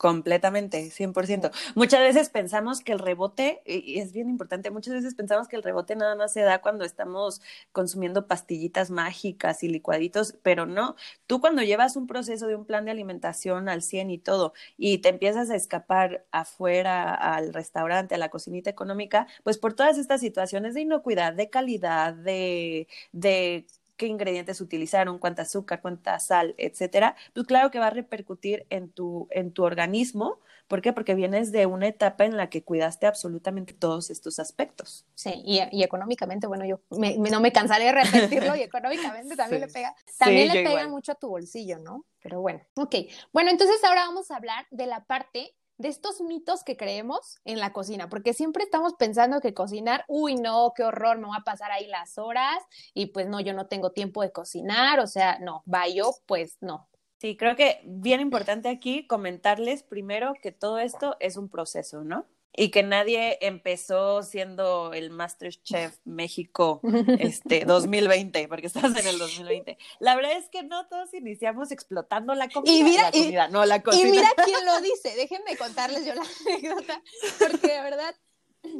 Completamente, 0.00 0.90
100%. 0.90 1.50
Muchas 1.76 2.00
veces 2.00 2.28
pensamos 2.28 2.80
que 2.80 2.90
el 2.92 2.98
rebote, 2.98 3.62
y 3.64 4.00
es 4.00 4.12
bien 4.12 4.28
importante, 4.28 4.70
muchas 4.72 4.92
veces 4.92 5.14
pensamos 5.14 5.46
que 5.46 5.54
el 5.54 5.62
rebote 5.62 5.94
nada 5.94 6.16
más 6.16 6.32
se 6.32 6.40
da 6.42 6.60
cuando 6.60 6.84
estamos 6.84 7.40
consumiendo 7.70 8.26
pastillitas 8.26 8.90
mágicas 8.90 9.62
y 9.62 9.68
licuaditos, 9.68 10.34
pero 10.42 10.66
no. 10.66 10.96
Tú 11.28 11.40
cuando 11.40 11.62
llevas 11.62 11.94
un 11.96 12.08
proceso 12.08 12.48
de 12.48 12.56
un 12.56 12.64
plan 12.66 12.84
de 12.84 12.90
alimentación 12.90 13.68
al 13.68 13.82
100 13.82 14.10
y 14.10 14.18
todo, 14.18 14.52
y 14.76 14.98
te 14.98 15.10
empiezas 15.10 15.48
a 15.48 15.54
escapar 15.56 16.26
afuera 16.32 17.14
al 17.14 17.54
restaurante, 17.54 18.16
a 18.16 18.18
la 18.18 18.30
cocinita 18.30 18.70
económica, 18.70 19.28
pues 19.44 19.58
por 19.58 19.74
todas 19.74 19.96
estas 19.96 20.20
situaciones 20.20 20.74
de 20.74 20.80
inocuidad, 20.82 21.32
de 21.34 21.50
calidad, 21.50 22.14
de, 22.14 22.88
de 23.12 23.66
qué 23.96 24.06
ingredientes 24.06 24.60
utilizaron, 24.60 25.18
cuánta 25.18 25.42
azúcar, 25.42 25.80
cuánta 25.80 26.18
sal, 26.18 26.54
etcétera, 26.58 27.16
pues 27.32 27.46
claro 27.46 27.70
que 27.70 27.78
va 27.78 27.88
a 27.88 27.90
repercutir 27.90 28.66
en 28.70 28.90
tu, 28.90 29.28
en 29.30 29.52
tu 29.52 29.64
organismo. 29.64 30.40
¿Por 30.68 30.80
qué? 30.80 30.92
Porque 30.92 31.14
vienes 31.14 31.52
de 31.52 31.66
una 31.66 31.86
etapa 31.86 32.24
en 32.24 32.36
la 32.38 32.48
que 32.48 32.64
cuidaste 32.64 33.06
absolutamente 33.06 33.74
todos 33.74 34.08
estos 34.08 34.38
aspectos. 34.38 35.04
Sí, 35.14 35.42
y, 35.44 35.60
y 35.70 35.82
económicamente, 35.82 36.46
bueno, 36.46 36.64
yo 36.64 36.80
no 36.90 37.40
me 37.40 37.52
cansaré 37.52 37.84
de 37.84 37.92
repetirlo 37.92 38.56
y 38.56 38.62
económicamente 38.62 39.36
también 39.36 39.60
le 39.60 39.68
pega, 39.68 39.94
también 40.18 40.48
le 40.48 40.64
pega 40.64 40.88
mucho 40.88 41.12
a 41.12 41.16
tu 41.16 41.28
bolsillo, 41.28 41.78
¿no? 41.78 42.06
Pero 42.22 42.40
bueno, 42.40 42.60
ok. 42.76 42.94
Bueno, 43.32 43.50
entonces 43.50 43.84
ahora 43.84 44.06
vamos 44.06 44.30
a 44.30 44.36
hablar 44.36 44.66
de 44.70 44.86
la 44.86 45.04
parte 45.04 45.54
de 45.78 45.88
estos 45.88 46.20
mitos 46.20 46.62
que 46.64 46.76
creemos 46.76 47.38
en 47.44 47.58
la 47.58 47.72
cocina, 47.72 48.08
porque 48.08 48.32
siempre 48.32 48.64
estamos 48.64 48.94
pensando 48.94 49.40
que 49.40 49.54
cocinar, 49.54 50.04
uy, 50.08 50.36
no, 50.36 50.72
qué 50.76 50.84
horror, 50.84 51.18
me 51.18 51.26
voy 51.26 51.36
a 51.38 51.44
pasar 51.44 51.72
ahí 51.72 51.86
las 51.86 52.18
horas 52.18 52.58
y 52.94 53.06
pues 53.06 53.28
no, 53.28 53.40
yo 53.40 53.52
no 53.54 53.66
tengo 53.66 53.90
tiempo 53.92 54.22
de 54.22 54.32
cocinar, 54.32 55.00
o 55.00 55.06
sea, 55.06 55.38
no, 55.40 55.62
va 55.72 55.88
yo, 55.88 56.12
pues 56.26 56.58
no. 56.60 56.88
Sí, 57.18 57.36
creo 57.36 57.56
que 57.56 57.80
bien 57.84 58.20
importante 58.20 58.68
aquí 58.68 59.06
comentarles 59.06 59.82
primero 59.82 60.34
que 60.42 60.52
todo 60.52 60.78
esto 60.78 61.16
es 61.20 61.36
un 61.36 61.48
proceso, 61.48 62.04
¿no? 62.04 62.26
Y 62.56 62.70
que 62.70 62.82
nadie 62.82 63.38
empezó 63.40 64.22
siendo 64.22 64.92
el 64.92 65.10
Masterchef 65.10 65.96
México 66.04 66.80
este 67.18 67.64
2020, 67.64 68.48
porque 68.48 68.66
estás 68.66 68.96
en 68.96 69.06
el 69.06 69.18
2020. 69.18 69.76
La 69.98 70.14
verdad 70.14 70.32
es 70.32 70.48
que 70.48 70.62
no 70.62 70.86
todos 70.86 71.12
iniciamos 71.14 71.72
explotando 71.72 72.34
la 72.34 72.48
comida, 72.48 72.72
y 72.72 72.82
mira, 72.84 73.10
la 73.12 73.48
no 73.48 73.64
la 73.64 73.82
cocina. 73.82 74.08
Y 74.08 74.10
mira 74.12 74.28
quién 74.44 74.64
lo 74.64 74.80
dice, 74.80 75.14
déjenme 75.16 75.56
contarles 75.56 76.06
yo 76.06 76.14
la 76.14 76.22
anécdota, 76.46 77.02
porque 77.38 77.68
de 77.68 77.80
verdad 77.82 78.14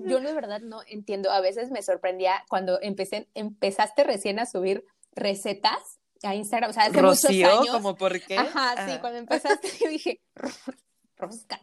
yo 0.07 0.19
de 0.19 0.33
verdad 0.33 0.61
no 0.61 0.81
entiendo, 0.87 1.31
a 1.31 1.41
veces 1.41 1.71
me 1.71 1.83
sorprendía 1.83 2.43
cuando 2.49 2.81
empecé 2.81 3.29
empezaste 3.35 4.05
recién 4.05 4.39
a 4.39 4.47
subir 4.47 4.87
recetas 5.13 6.01
a 6.23 6.35
Instagram, 6.35 6.71
o 6.71 6.73
sea, 6.73 6.85
hace 6.85 7.03
muchos 7.03 7.25
años. 7.27 7.69
como 7.71 7.97
por 7.97 8.19
qué? 8.21 8.39
Ajá, 8.39 8.89
sí, 8.89 8.99
cuando 9.01 9.19
empezaste 9.19 9.69
yo 9.79 9.91
dije, 9.91 10.23
rosca, 11.17 11.61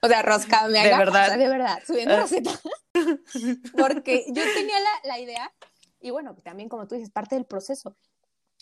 o 0.00 0.08
sea, 0.08 0.22
rosca 0.22 0.68
me 0.68 0.82
De 0.82 0.96
verdad. 0.96 1.38
de 1.38 1.48
verdad, 1.48 1.78
subiendo 1.86 2.16
receta. 2.16 2.50
Porque 3.76 4.24
yo 4.28 4.42
tenía 4.54 4.80
la, 4.80 4.90
la 5.04 5.18
idea, 5.18 5.52
y 6.00 6.10
bueno, 6.10 6.36
también 6.42 6.68
como 6.68 6.86
tú 6.86 6.94
dices, 6.94 7.10
parte 7.10 7.34
del 7.34 7.46
proceso. 7.46 7.96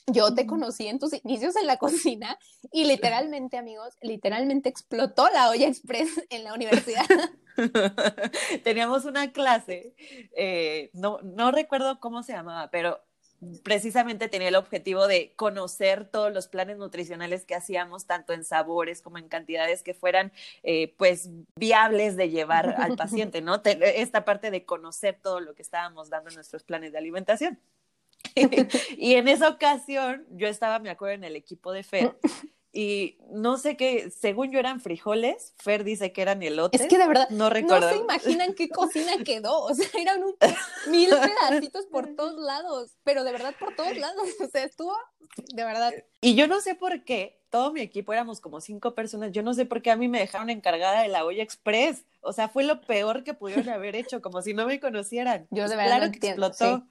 Yo 0.08 0.34
te 0.34 0.46
conocí 0.46 0.88
en 0.88 0.98
tus 0.98 1.12
inicios 1.12 1.54
en 1.54 1.68
la 1.68 1.76
cocina 1.76 2.36
y 2.72 2.84
literalmente, 2.84 3.56
amigos, 3.56 3.96
literalmente 4.00 4.68
explotó 4.68 5.28
la 5.30 5.48
olla 5.48 5.68
express 5.68 6.10
en 6.28 6.42
la 6.42 6.54
universidad. 6.54 7.04
Teníamos 8.64 9.04
una 9.04 9.32
clase, 9.32 9.94
eh, 10.36 10.90
no, 10.94 11.18
no 11.22 11.50
recuerdo 11.50 12.00
cómo 12.00 12.22
se 12.22 12.32
llamaba, 12.32 12.70
pero 12.70 13.00
precisamente 13.62 14.28
tenía 14.28 14.48
el 14.48 14.56
objetivo 14.56 15.06
de 15.06 15.32
conocer 15.36 16.06
todos 16.06 16.32
los 16.32 16.48
planes 16.48 16.78
nutricionales 16.78 17.44
que 17.44 17.54
hacíamos, 17.54 18.06
tanto 18.06 18.32
en 18.32 18.44
sabores 18.44 19.02
como 19.02 19.18
en 19.18 19.28
cantidades 19.28 19.82
que 19.82 19.94
fueran, 19.94 20.32
eh, 20.62 20.94
pues, 20.96 21.30
viables 21.56 22.16
de 22.16 22.30
llevar 22.30 22.74
al 22.78 22.96
paciente, 22.96 23.40
¿no? 23.40 23.60
Esta 23.64 24.24
parte 24.24 24.50
de 24.50 24.64
conocer 24.64 25.18
todo 25.22 25.40
lo 25.40 25.54
que 25.54 25.62
estábamos 25.62 26.10
dando 26.10 26.30
en 26.30 26.36
nuestros 26.36 26.62
planes 26.62 26.92
de 26.92 26.98
alimentación. 26.98 27.58
y 28.96 29.14
en 29.14 29.28
esa 29.28 29.48
ocasión, 29.48 30.24
yo 30.30 30.46
estaba, 30.46 30.78
me 30.78 30.90
acuerdo, 30.90 31.14
en 31.14 31.24
el 31.24 31.36
equipo 31.36 31.72
de 31.72 31.82
FED 31.82 32.12
y 32.74 33.18
no 33.30 33.58
sé 33.58 33.76
qué, 33.76 34.10
según 34.10 34.50
yo 34.50 34.58
eran 34.58 34.80
frijoles, 34.80 35.52
Fer 35.58 35.84
dice 35.84 36.12
que 36.12 36.22
eran 36.22 36.42
elotes. 36.42 36.80
Es 36.80 36.88
que 36.88 36.96
de 36.96 37.06
verdad, 37.06 37.28
no 37.28 37.50
recuerdo. 37.50 37.86
No 37.86 37.92
se 37.92 37.98
imaginan 37.98 38.54
qué 38.54 38.68
cocina 38.70 39.12
quedó, 39.24 39.64
o 39.64 39.74
sea, 39.74 39.86
eran 40.00 40.22
un, 40.24 40.34
mil 40.90 41.10
pedacitos 41.10 41.84
por 41.86 42.14
todos 42.16 42.40
lados, 42.40 42.96
pero 43.04 43.24
de 43.24 43.32
verdad 43.32 43.54
por 43.60 43.76
todos 43.76 43.94
lados, 43.98 44.26
o 44.40 44.48
sea, 44.48 44.64
estuvo 44.64 44.96
de 45.54 45.64
verdad. 45.64 45.92
Y 46.22 46.34
yo 46.34 46.46
no 46.46 46.62
sé 46.62 46.74
por 46.74 47.04
qué, 47.04 47.42
todo 47.50 47.74
mi 47.74 47.82
equipo 47.82 48.14
éramos 48.14 48.40
como 48.40 48.62
cinco 48.62 48.94
personas, 48.94 49.32
yo 49.32 49.42
no 49.42 49.52
sé 49.52 49.66
por 49.66 49.82
qué 49.82 49.90
a 49.90 49.96
mí 49.96 50.08
me 50.08 50.20
dejaron 50.20 50.48
encargada 50.48 51.02
de 51.02 51.08
la 51.08 51.26
olla 51.26 51.42
express, 51.42 52.06
o 52.22 52.32
sea, 52.32 52.48
fue 52.48 52.64
lo 52.64 52.80
peor 52.80 53.22
que 53.22 53.34
pudieron 53.34 53.68
haber 53.68 53.96
hecho, 53.96 54.22
como 54.22 54.40
si 54.40 54.54
no 54.54 54.66
me 54.66 54.80
conocieran. 54.80 55.46
Yo 55.50 55.68
de 55.68 55.76
verdad 55.76 55.98
claro 55.98 56.12
que 56.12 56.28
explotó. 56.28 56.86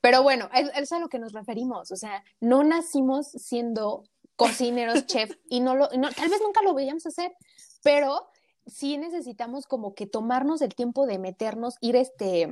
Pero 0.00 0.22
bueno, 0.22 0.48
es, 0.54 0.70
es 0.74 0.92
a 0.92 0.98
lo 0.98 1.10
que 1.10 1.18
nos 1.18 1.34
referimos, 1.34 1.90
o 1.90 1.96
sea, 1.96 2.24
no 2.40 2.64
nacimos 2.64 3.26
siendo 3.32 4.04
cocineros, 4.40 5.04
chef, 5.04 5.36
y 5.50 5.60
no 5.60 5.74
lo, 5.74 5.88
tal 5.88 6.30
vez 6.30 6.40
nunca 6.40 6.62
lo 6.62 6.72
veíamos 6.72 7.04
hacer, 7.04 7.36
pero 7.82 8.26
sí 8.66 8.96
necesitamos 8.96 9.66
como 9.66 9.94
que 9.94 10.06
tomarnos 10.06 10.62
el 10.62 10.74
tiempo 10.74 11.04
de 11.04 11.18
meternos, 11.18 11.74
ir 11.82 11.94
este, 11.94 12.48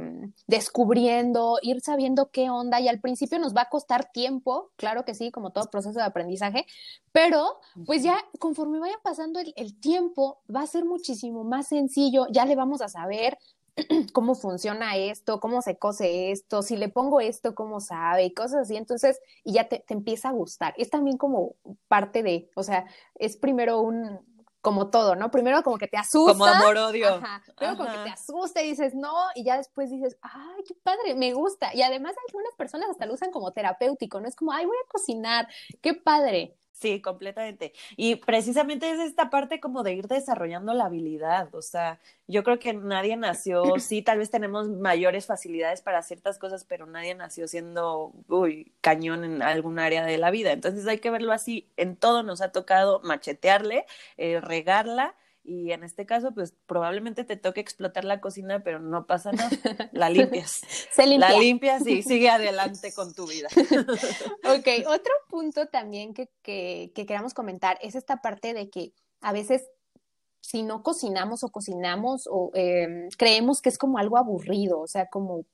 descubriendo, 0.46 1.58
ir 1.62 1.80
sabiendo 1.80 2.30
qué 2.30 2.50
onda, 2.50 2.78
y 2.78 2.88
al 2.88 3.00
principio 3.00 3.38
nos 3.38 3.56
va 3.56 3.62
a 3.62 3.68
costar 3.70 4.12
tiempo, 4.12 4.70
claro 4.76 5.06
que 5.06 5.14
sí, 5.14 5.30
como 5.30 5.50
todo 5.50 5.70
proceso 5.70 5.98
de 5.98 6.04
aprendizaje, 6.04 6.66
pero 7.10 7.58
pues 7.86 8.02
ya 8.02 8.18
conforme 8.38 8.80
vaya 8.80 8.98
pasando 9.02 9.40
el, 9.40 9.54
el 9.56 9.80
tiempo, 9.80 10.42
va 10.54 10.60
a 10.60 10.66
ser 10.66 10.84
muchísimo 10.84 11.42
más 11.42 11.68
sencillo, 11.68 12.26
ya 12.30 12.44
le 12.44 12.54
vamos 12.54 12.82
a 12.82 12.88
saber 12.88 13.38
cómo 14.12 14.34
funciona 14.34 14.96
esto, 14.96 15.40
cómo 15.40 15.62
se 15.62 15.78
cose 15.78 16.30
esto, 16.30 16.62
si 16.62 16.76
le 16.76 16.88
pongo 16.88 17.20
esto, 17.20 17.54
cómo 17.54 17.80
sabe, 17.80 18.24
y 18.24 18.34
cosas 18.34 18.62
así. 18.62 18.76
Entonces, 18.76 19.20
y 19.44 19.54
ya 19.54 19.68
te, 19.68 19.84
te 19.86 19.94
empieza 19.94 20.28
a 20.28 20.32
gustar. 20.32 20.74
Es 20.76 20.90
también 20.90 21.16
como 21.16 21.56
parte 21.88 22.22
de, 22.22 22.50
o 22.54 22.62
sea, 22.62 22.86
es 23.14 23.36
primero 23.36 23.80
un, 23.80 24.20
como 24.60 24.90
todo, 24.90 25.14
¿no? 25.14 25.30
Primero 25.30 25.62
como 25.62 25.78
que 25.78 25.86
te 25.86 25.96
asusta. 25.96 26.32
Como 26.32 26.44
amor-odio. 26.44 27.14
Ajá. 27.14 27.42
Primero 27.56 27.76
como 27.76 27.90
que 27.90 28.04
te 28.04 28.10
asusta 28.10 28.62
y 28.62 28.70
dices, 28.70 28.94
no, 28.94 29.14
y 29.34 29.44
ya 29.44 29.56
después 29.56 29.90
dices, 29.90 30.18
ay, 30.20 30.62
qué 30.66 30.74
padre, 30.82 31.14
me 31.14 31.32
gusta. 31.32 31.74
Y 31.74 31.82
además 31.82 32.14
algunas 32.26 32.52
personas 32.54 32.90
hasta 32.90 33.06
lo 33.06 33.14
usan 33.14 33.30
como 33.30 33.52
terapéutico, 33.52 34.20
¿no? 34.20 34.28
Es 34.28 34.36
como, 34.36 34.52
ay, 34.52 34.66
voy 34.66 34.76
a 34.76 34.88
cocinar, 34.90 35.48
qué 35.80 35.94
padre. 35.94 36.56
Sí, 36.80 37.00
completamente. 37.00 37.72
Y 37.96 38.16
precisamente 38.16 38.88
es 38.88 39.00
esta 39.00 39.30
parte 39.30 39.58
como 39.58 39.82
de 39.82 39.94
ir 39.94 40.06
desarrollando 40.06 40.74
la 40.74 40.84
habilidad. 40.84 41.52
O 41.56 41.60
sea, 41.60 41.98
yo 42.28 42.44
creo 42.44 42.60
que 42.60 42.72
nadie 42.72 43.16
nació, 43.16 43.64
sí, 43.80 44.00
tal 44.00 44.18
vez 44.18 44.30
tenemos 44.30 44.68
mayores 44.68 45.26
facilidades 45.26 45.82
para 45.82 46.02
ciertas 46.02 46.38
cosas, 46.38 46.64
pero 46.64 46.86
nadie 46.86 47.16
nació 47.16 47.48
siendo, 47.48 48.12
uy, 48.28 48.72
cañón 48.80 49.24
en 49.24 49.42
algún 49.42 49.80
área 49.80 50.04
de 50.04 50.18
la 50.18 50.30
vida. 50.30 50.52
Entonces 50.52 50.86
hay 50.86 50.98
que 50.98 51.10
verlo 51.10 51.32
así. 51.32 51.68
En 51.76 51.96
todo 51.96 52.22
nos 52.22 52.40
ha 52.42 52.52
tocado 52.52 53.00
machetearle, 53.02 53.84
eh, 54.16 54.40
regarla 54.40 55.16
y 55.48 55.72
en 55.72 55.82
este 55.82 56.04
caso, 56.04 56.32
pues 56.32 56.52
probablemente 56.66 57.24
te 57.24 57.36
toque 57.36 57.60
explotar 57.60 58.04
la 58.04 58.20
cocina, 58.20 58.62
pero 58.62 58.80
no 58.80 59.06
pasa 59.06 59.32
nada, 59.32 59.48
la 59.92 60.10
limpias. 60.10 60.60
Se 60.92 61.06
limpia. 61.06 61.30
La 61.30 61.38
limpias 61.38 61.86
y 61.86 62.02
sigue 62.02 62.28
adelante 62.30 62.92
con 62.92 63.14
tu 63.14 63.26
vida. 63.26 63.48
ok, 64.44 64.86
otro 64.86 65.14
punto 65.30 65.66
también 65.66 66.12
que, 66.12 66.28
que, 66.42 66.92
que 66.94 67.06
queramos 67.06 67.32
comentar 67.32 67.78
es 67.80 67.94
esta 67.94 68.18
parte 68.18 68.52
de 68.52 68.68
que 68.68 68.92
a 69.22 69.32
veces 69.32 69.64
si 70.42 70.62
no 70.62 70.82
cocinamos 70.82 71.42
o 71.44 71.48
cocinamos 71.48 72.28
o 72.30 72.50
eh, 72.52 73.08
creemos 73.16 73.62
que 73.62 73.70
es 73.70 73.78
como 73.78 73.96
algo 73.96 74.18
aburrido, 74.18 74.80
o 74.80 74.86
sea, 74.86 75.06
como, 75.06 75.46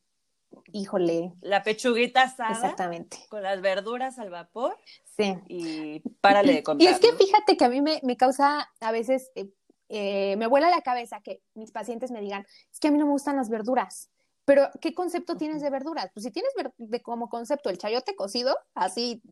híjole. 0.73 1.35
La 1.41 1.63
pechuguita 1.63 2.23
asada. 2.23 2.51
Exactamente. 2.51 3.19
Con 3.29 3.45
las 3.45 3.61
verduras 3.61 4.19
al 4.19 4.31
vapor. 4.31 4.77
Sí. 5.17 5.37
Y 5.47 6.01
párale 6.21 6.55
de 6.55 6.63
contar. 6.65 6.85
Y 6.85 6.91
es 6.91 6.99
que 6.99 7.13
fíjate 7.13 7.57
que 7.57 7.65
a 7.65 7.69
mí 7.69 7.81
me, 7.81 8.01
me 8.03 8.17
causa 8.17 8.73
a 8.81 8.91
veces 8.91 9.31
eh, 9.37 9.47
eh, 9.89 10.37
me 10.37 10.47
vuela 10.47 10.71
la 10.71 10.83
cabeza 10.83 11.21
que 11.21 11.43
mis 11.55 11.71
pacientes 11.71 12.11
me 12.11 12.21
digan, 12.21 12.47
es 12.73 12.81
que 12.81 12.89
a 12.89 12.91
mí 12.91 12.99
no 12.99 13.07
me 13.07 13.13
gustan 13.13 13.37
las 13.37 13.51
verduras. 13.51 14.11
Pero, 14.47 14.69
¿qué 14.81 14.93
concepto 14.93 15.37
tienes 15.37 15.63
de 15.63 15.71
verduras? 15.71 16.11
Pues 16.13 16.25
si 16.25 16.31
tienes 16.31 16.53
de, 16.77 17.01
como 17.03 17.31
concepto 17.31 17.71
el 17.71 17.79
chayote 17.79 18.15
cocido, 18.15 18.55
así, 18.75 19.23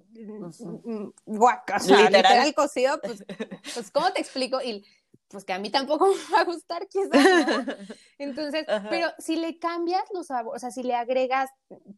guaca, 1.27 1.79
literal. 1.79 2.55
cocido, 2.55 2.99
pues, 3.01 3.25
pues, 3.75 3.91
¿cómo 3.91 4.11
te 4.12 4.21
explico? 4.21 4.62
Y 4.62 4.85
pues 5.29 5.45
que 5.45 5.53
a 5.53 5.59
mí 5.59 5.71
tampoco 5.71 6.07
me 6.31 6.35
va 6.35 6.41
a 6.43 6.45
gustar, 6.45 6.87
quizás, 6.88 7.11
Entonces, 8.19 8.65
pero 8.88 9.09
si 9.19 9.37
le 9.37 9.59
cambias 9.59 10.05
los 10.12 10.29
sabores, 10.29 10.57
o 10.57 10.61
sea, 10.61 10.71
si 10.71 10.83
le 10.83 10.95
agregas 10.95 11.51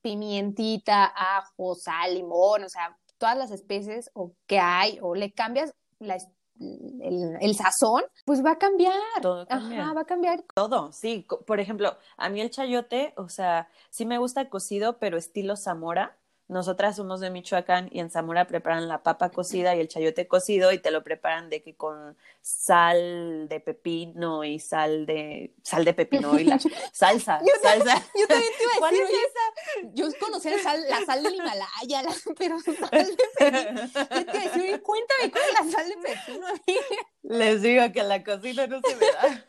pimientita, 0.03 1.05
ajo, 1.05 1.75
sal, 1.75 2.15
limón, 2.15 2.65
o 2.65 2.69
sea, 2.69 2.97
todas 3.19 3.37
las 3.37 3.51
especies 3.51 4.11
o 4.15 4.35
que 4.47 4.59
hay, 4.59 4.99
o 5.03 5.15
le 5.15 5.33
cambias 5.33 5.75
la, 5.99 6.17
el, 6.61 7.55
sazón, 7.55 8.03
pues 8.25 8.45
va 8.45 8.53
a 8.53 8.59
cambiar. 8.59 8.95
Todo 9.21 9.47
Ajá, 9.49 9.93
va 9.93 10.03
a 10.03 10.07
cambiar. 10.07 10.45
Todo, 10.55 10.93
sí. 10.93 11.27
Por 11.47 11.61
ejemplo, 11.61 11.97
a 12.17 12.29
mí 12.29 12.41
el 12.41 12.51
chayote, 12.51 13.13
o 13.17 13.29
sea, 13.29 13.69
sí 13.91 14.07
me 14.07 14.19
gusta 14.19 14.49
cocido, 14.49 14.99
pero 14.99 15.17
estilo 15.17 15.57
Zamora. 15.57 16.17
Nosotras 16.47 16.97
somos 16.97 17.21
de 17.21 17.31
Michoacán 17.31 17.89
y 17.91 18.01
en 18.01 18.11
Zamora 18.11 18.47
preparan 18.47 18.87
la 18.87 19.03
papa 19.03 19.31
cocida 19.31 19.75
y 19.75 19.81
el 19.81 19.89
chayote 19.89 20.29
cocido 20.29 20.73
y 20.73 20.79
te 20.79 20.91
lo 20.91 21.03
preparan 21.03 21.49
de 21.49 21.63
que 21.63 21.75
con 21.75 22.17
sal 22.43 23.49
de 23.49 23.61
pepino 23.61 24.45
y 24.45 24.59
sal 24.59 25.07
de 25.07 25.55
sal 25.63 25.87
de 25.87 25.95
pepino 25.95 26.39
y 26.39 26.45
la 26.45 26.59
salsa, 26.93 27.41
yo 27.41 27.53
salsa. 27.63 27.97
yo 28.15 28.27
también 28.27 28.53
te 28.59 28.63
iba 28.63 28.73
a 28.73 28.77
decir, 28.79 28.79
¿Cuál 28.79 28.95
es 28.95 29.09
esa? 29.09 29.91
Yo 29.95 30.07
conocía 30.21 30.51
la 30.51 30.63
sal, 30.63 30.85
la 30.87 31.05
sal 31.07 31.23
del 31.23 31.35
Himalaya, 31.35 32.03
la, 32.03 32.15
pero 32.39 32.61
sal 32.61 32.75
de 32.91 33.17
pepino. 33.17 33.81
Yo 33.95 34.27
te 34.27 34.37
iba 34.37 34.41
a 34.41 34.57
decir, 34.57 34.83
cuéntame 34.83 35.31
cuál 35.31 35.45
es 35.45 35.53
la 35.55 35.73
sal 35.73 35.89
de 35.89 35.97
pepino. 35.97 36.47
Les 37.23 37.63
digo 37.63 37.91
que 37.91 38.03
la 38.03 38.23
cocina 38.23 38.67
no 38.67 38.83
se 38.83 38.97
me 38.97 39.07
da. 39.07 39.47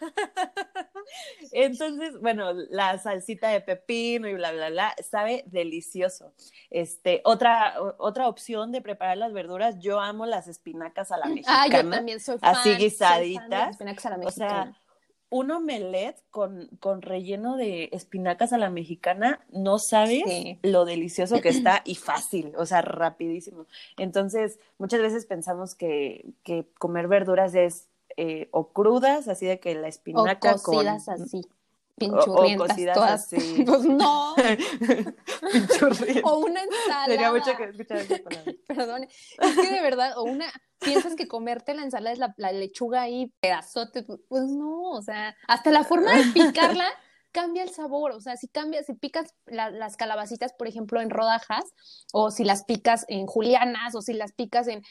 Entonces, 1.58 2.20
bueno, 2.20 2.52
la 2.70 2.98
salsita 2.98 3.48
de 3.50 3.62
pepino 3.62 4.28
y 4.28 4.34
bla, 4.34 4.52
bla, 4.52 4.70
bla, 4.70 4.96
sabe 5.10 5.44
delicioso. 5.48 6.34
Este, 6.70 7.22
otra, 7.24 7.76
otra 7.98 8.28
opción 8.28 8.72
de 8.74 8.82
preparar 8.82 9.18
las 9.18 9.32
verduras, 9.32 9.80
yo 9.80 10.00
amo 10.02 10.26
las 10.26 10.48
espinacas 10.48 11.12
a 11.12 11.18
la 11.18 11.28
mexicana. 11.28 11.56
Ah, 11.64 11.68
yo 11.84 11.90
también 11.90 12.20
soy 12.20 12.38
fan. 12.40 12.56
Así 12.56 12.76
guisaditas. 12.76 13.72
espinacas 13.72 14.06
a 14.06 14.10
la 14.10 14.16
O 14.16 14.20
mexicana. 14.20 14.50
sea, 14.74 14.82
un 15.30 15.50
omelette 15.52 16.22
con, 16.30 16.68
con 16.80 17.02
relleno 17.02 17.58
de 17.58 17.90
espinacas 17.92 18.54
a 18.54 18.58
la 18.58 18.70
mexicana, 18.70 19.40
no 19.50 19.80
sabes 19.80 20.24
Sí. 20.26 20.60
lo 20.62 20.86
delicioso 20.86 21.42
que 21.42 21.50
está 21.50 21.82
y 21.86 21.96
fácil, 21.96 22.54
o 22.58 22.66
sea, 22.66 22.82
rapidísimo. 22.82 23.66
Entonces, 23.98 24.60
muchas 24.78 25.02
veces 25.02 25.26
pensamos 25.26 25.74
que, 25.76 26.26
que 26.44 26.68
comer 26.78 27.08
verduras 27.08 27.56
es 27.56 27.90
eh, 28.18 28.50
o 28.52 28.72
crudas, 28.72 29.28
así 29.28 29.46
de 29.46 29.60
que 29.60 29.76
la 29.76 29.88
o 29.88 29.90
espinaca 29.90 30.54
cocidas 30.54 31.06
con... 31.06 31.22
así, 31.22 31.42
o 31.46 31.98
pinchurrientas 31.98 32.70
cocidas 32.70 32.96
todas. 32.96 33.34
así. 33.34 33.64
Pues 33.66 33.82
no, 33.86 34.36
Pinchurrientas. 35.52 36.24
o 36.32 36.38
una 36.40 36.64
ensalada. 36.64 37.06
Tenía 37.08 37.32
mucho 37.32 37.56
que 37.58 37.64
escuchar 37.66 37.98
esa 37.98 38.18
palabra. 38.24 38.54
Perdón, 38.68 39.04
es 39.04 39.56
que 39.56 39.72
de 39.72 39.82
verdad, 39.82 40.18
o 40.18 40.24
una, 40.24 40.46
piensas 40.80 41.16
que 41.16 41.28
comerte 41.28 41.74
la 41.74 41.84
ensalada 41.84 42.14
es 42.14 42.20
la, 42.20 42.34
la 42.38 42.52
lechuga 42.52 43.02
ahí, 43.02 43.32
pedazote, 43.40 44.04
pues 44.04 44.44
no, 44.44 44.92
o 44.92 45.02
sea, 45.02 45.36
hasta 45.48 45.72
la 45.72 45.84
forma 45.84 46.14
de 46.16 46.24
picarla 46.34 46.86
cambia 47.32 47.64
el 47.64 47.70
sabor, 47.70 48.12
o 48.14 48.22
sea, 48.22 48.38
si 48.38 48.48
cambias, 48.48 48.86
si 48.86 48.94
picas 48.94 49.34
la- 49.46 49.70
las 49.70 49.98
calabacitas, 49.98 50.54
por 50.54 50.68
ejemplo, 50.70 51.02
en 51.02 51.10
rodajas, 51.10 51.66
o 52.14 52.32
si 52.32 52.46
las 52.46 52.64
picas 52.64 53.04
en 53.10 53.26
julianas, 53.26 53.94
o 53.96 54.02
si 54.02 54.14
las 54.14 54.32
picas 54.32 54.68
en... 54.70 54.82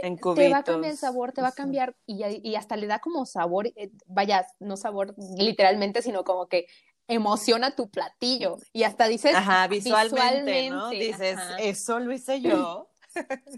Te, 0.00 0.06
En 0.06 0.16
te 0.18 0.48
va 0.50 0.58
a 0.58 0.62
cambiar 0.62 0.92
el 0.92 0.98
sabor, 0.98 1.32
te 1.32 1.42
va 1.42 1.48
a 1.48 1.52
cambiar 1.52 1.96
y, 2.06 2.22
y 2.42 2.54
hasta 2.56 2.76
le 2.76 2.86
da 2.86 2.98
como 2.98 3.26
sabor, 3.26 3.66
eh, 3.68 3.90
vaya, 4.06 4.46
no 4.60 4.76
sabor 4.76 5.14
literalmente, 5.38 6.02
sino 6.02 6.24
como 6.24 6.48
que 6.48 6.66
emociona 7.08 7.74
tu 7.74 7.88
platillo 7.88 8.58
y 8.72 8.82
hasta 8.82 9.06
dices 9.06 9.34
Ajá, 9.34 9.68
visualmente, 9.68 10.70
¿no? 10.70 10.90
Dices, 10.90 11.36
ajá. 11.36 11.56
eso 11.58 11.98
lo 12.00 12.12
hice 12.12 12.40
yo. 12.42 12.90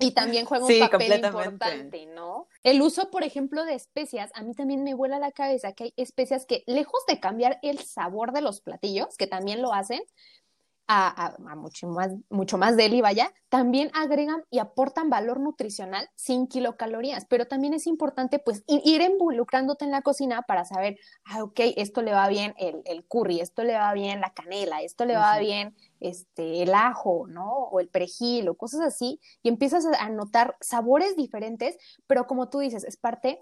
Y 0.00 0.12
también 0.12 0.44
juega 0.46 0.64
un 0.66 0.70
Sí, 0.70 0.78
papel 0.78 1.24
importante, 1.24 2.06
¿no? 2.06 2.46
El 2.62 2.80
uso, 2.80 3.10
por 3.10 3.24
ejemplo, 3.24 3.64
de 3.64 3.74
especias, 3.74 4.30
a 4.34 4.42
mí 4.42 4.54
también 4.54 4.84
me 4.84 4.94
vuela 4.94 5.18
la 5.18 5.32
cabeza 5.32 5.72
que 5.72 5.84
hay 5.84 5.94
especias 5.96 6.46
que, 6.46 6.62
lejos 6.66 7.00
de 7.08 7.18
cambiar 7.18 7.58
el 7.62 7.78
sabor 7.80 8.32
de 8.32 8.40
los 8.40 8.60
platillos, 8.60 9.16
que 9.16 9.26
también 9.26 9.60
lo 9.60 9.72
hacen, 9.72 10.00
a, 10.88 11.08
a- 11.26 11.36
a 11.52 11.54
mucho, 11.54 11.86
más, 11.88 12.10
mucho 12.30 12.58
más 12.58 12.76
deli, 12.76 13.00
vaya, 13.02 13.32
también 13.50 13.90
agregan 13.94 14.42
y 14.50 14.58
aportan 14.58 15.10
valor 15.10 15.38
nutricional 15.38 16.08
sin 16.16 16.46
kilocalorías, 16.48 17.26
pero 17.26 17.46
también 17.46 17.74
es 17.74 17.86
importante 17.86 18.38
pues 18.38 18.64
ir 18.66 19.00
involucrándote 19.02 19.84
en 19.84 19.90
la 19.90 20.02
cocina 20.02 20.42
para 20.42 20.64
saber, 20.64 20.98
ah, 21.26 21.44
ok, 21.44 21.60
esto 21.76 22.02
le 22.02 22.12
va 22.12 22.26
bien 22.28 22.54
el, 22.58 22.82
el 22.86 23.06
curry, 23.06 23.40
esto 23.40 23.62
le 23.64 23.74
va 23.74 23.92
bien 23.92 24.20
la 24.20 24.32
canela, 24.32 24.82
esto 24.82 25.04
le 25.04 25.14
va 25.16 25.38
bien 25.38 25.76
este, 26.00 26.62
el 26.62 26.74
ajo, 26.74 27.26
¿no? 27.28 27.50
O 27.50 27.80
el 27.80 27.88
perejil 27.88 28.48
o 28.48 28.56
cosas 28.56 28.80
así, 28.80 29.20
y 29.42 29.48
empiezas 29.48 29.84
a 29.86 30.08
notar 30.10 30.56
sabores 30.60 31.16
diferentes, 31.16 31.76
pero 32.06 32.26
como 32.26 32.48
tú 32.48 32.60
dices, 32.60 32.84
es 32.84 32.96
parte 32.96 33.38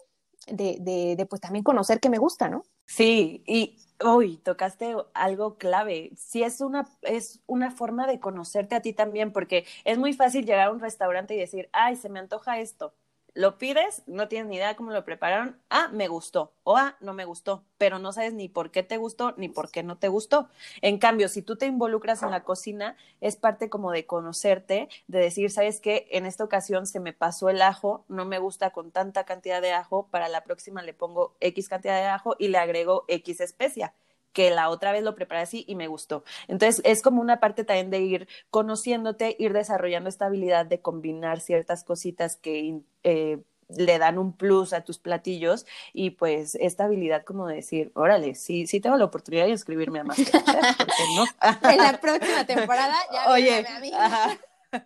de, 0.47 0.79
de, 0.81 1.17
de 1.17 1.27
pues 1.27 1.41
también 1.41 1.65
conocer 1.65 2.01
que 2.01 2.11
me 2.11 2.19
gusta, 2.19 2.49
¿no? 2.49 2.65
Sí, 2.87 3.43
y 3.47 3.79
uy, 4.05 4.39
tocaste 4.39 4.95
algo 5.15 5.59
clave. 5.59 6.13
Sí, 6.17 6.43
es 6.43 6.61
una, 6.61 6.87
es 7.03 7.41
una 7.47 7.71
forma 7.71 8.07
de 8.07 8.21
conocerte 8.21 8.75
a 8.77 8.83
ti 8.83 8.93
también, 8.93 9.33
porque 9.33 9.67
es 9.85 9.99
muy 9.99 10.13
fácil 10.13 10.47
llegar 10.47 10.69
a 10.69 10.73
un 10.73 10.81
restaurante 10.81 11.35
y 11.35 11.39
decir, 11.39 11.69
ay, 11.73 11.97
se 11.97 12.09
me 12.09 12.21
antoja 12.21 12.59
esto. 12.61 12.95
Lo 13.37 13.59
pides, 13.59 14.03
no 14.07 14.29
tienes 14.29 14.49
ni 14.49 14.57
idea 14.57 14.77
cómo 14.77 14.93
lo 14.93 15.05
prepararon. 15.05 15.61
Ah, 15.69 15.91
me 15.93 16.09
gustó. 16.09 16.55
O 16.65 16.79
ah, 16.79 16.97
no 17.01 17.13
me 17.13 17.27
gustó. 17.27 17.67
Pero 17.77 17.99
no 17.99 18.11
sabes 18.15 18.33
ni 18.33 18.49
por 18.49 18.71
qué 18.71 18.83
te 18.83 18.97
gustó 18.97 19.35
ni 19.37 19.51
por 19.51 19.71
qué 19.71 19.83
no 19.83 19.99
te 19.99 20.09
gustó. 20.09 20.49
En 20.81 20.97
cambio, 20.97 21.29
si 21.29 21.43
tú 21.43 21.57
te 21.57 21.67
involucras 21.67 22.23
en 22.23 22.31
la 22.31 22.45
cocina, 22.45 22.97
es 23.21 23.37
parte 23.37 23.69
como 23.69 23.91
de 23.93 24.07
conocerte, 24.07 24.89
de 25.07 25.19
decir, 25.19 25.51
¿sabes 25.51 25.81
qué? 25.81 26.09
En 26.13 26.25
esta 26.25 26.45
ocasión 26.45 26.87
se 26.87 26.99
me 26.99 27.13
pasó 27.13 27.51
el 27.51 27.61
ajo, 27.61 28.07
no 28.09 28.25
me 28.25 28.39
gusta 28.39 28.71
con 28.71 28.91
tanta 28.91 29.25
cantidad 29.25 29.61
de 29.61 29.73
ajo, 29.73 30.09
para 30.11 30.29
la 30.29 30.43
próxima 30.43 30.83
le 30.83 30.95
pongo 30.95 31.37
X 31.41 31.69
cantidad 31.69 31.97
de 31.99 32.07
ajo 32.07 32.37
y 32.39 32.49
le 32.49 32.57
agrego 32.57 33.05
X 33.07 33.43
especia 33.43 33.93
que 34.37 34.51
la 34.51 34.69
otra 34.69 34.93
vez 34.93 35.03
lo 35.03 35.15
preparé 35.15 35.41
así 35.41 35.65
y 35.67 35.77
me 35.77 35.89
gustó. 35.89 36.23
Entonces, 36.47 36.83
es 36.85 37.01
como 37.01 37.23
una 37.23 37.41
parte 37.41 37.65
también 37.65 37.89
de 37.89 38.01
ir 38.01 38.29
conociéndote, 38.51 39.35
ir 39.39 39.55
desarrollando 39.55 40.11
esta 40.11 40.27
habilidad 40.27 40.67
de 40.67 40.79
combinar 40.79 41.41
ciertas 41.41 41.85
cositas 41.85 42.37
que 42.37 42.81
eh, 43.03 43.39
le 43.69 43.99
dan 43.99 44.19
un 44.19 44.37
plus 44.37 44.75
a 44.75 44.83
tus 44.85 44.99
platillos 44.99 45.65
y 45.95 46.11
pues 46.11 46.55
esta 46.57 46.85
habilidad 46.85 47.25
como 47.25 47.47
de 47.47 47.55
decir, 47.55 47.93
órale, 47.95 48.35
sí, 48.35 48.67
sí 48.67 48.79
tengo 48.79 48.99
la 48.99 49.07
oportunidad 49.07 49.47
de 49.47 49.53
inscribirme 49.53 50.01
a 50.01 50.05
Masterchef, 50.05 50.77
¿por 50.77 50.87
qué 50.87 51.03
no? 51.17 51.25
En 51.71 51.79
la 51.79 51.99
próxima 51.99 52.45
temporada 52.45 52.95
ya 53.11 53.31
Oye, 53.33 53.67
a 53.67 53.81
mí. 53.81 53.91
ajá, 53.95 54.37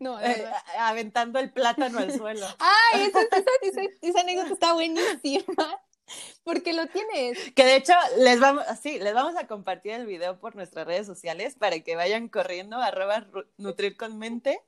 No, 0.00 0.20
eh, 0.20 0.44
aventando 0.78 1.38
el 1.38 1.50
plátano 1.50 2.00
al 2.00 2.12
suelo. 2.12 2.46
Ay, 2.58 3.04
esa, 3.04 3.22
esa, 3.22 3.50
esa, 3.62 3.80
esa 4.02 4.20
anécdota 4.20 4.52
está 4.52 4.74
buenísima. 4.74 5.80
Porque 6.44 6.72
lo 6.72 6.86
tienes. 6.86 7.38
Que 7.52 7.64
de 7.64 7.76
hecho 7.76 7.92
les 8.18 8.40
vamos, 8.40 8.64
sí, 8.82 8.98
les 8.98 9.14
vamos 9.14 9.36
a 9.36 9.46
compartir 9.46 9.92
el 9.92 10.06
video 10.06 10.38
por 10.38 10.56
nuestras 10.56 10.86
redes 10.86 11.06
sociales 11.06 11.54
para 11.56 11.78
que 11.80 11.96
vayan 11.96 12.28
corriendo 12.28 12.76
arroba 12.78 13.26
nutrir 13.56 13.96
con 13.96 14.18
mente, 14.18 14.60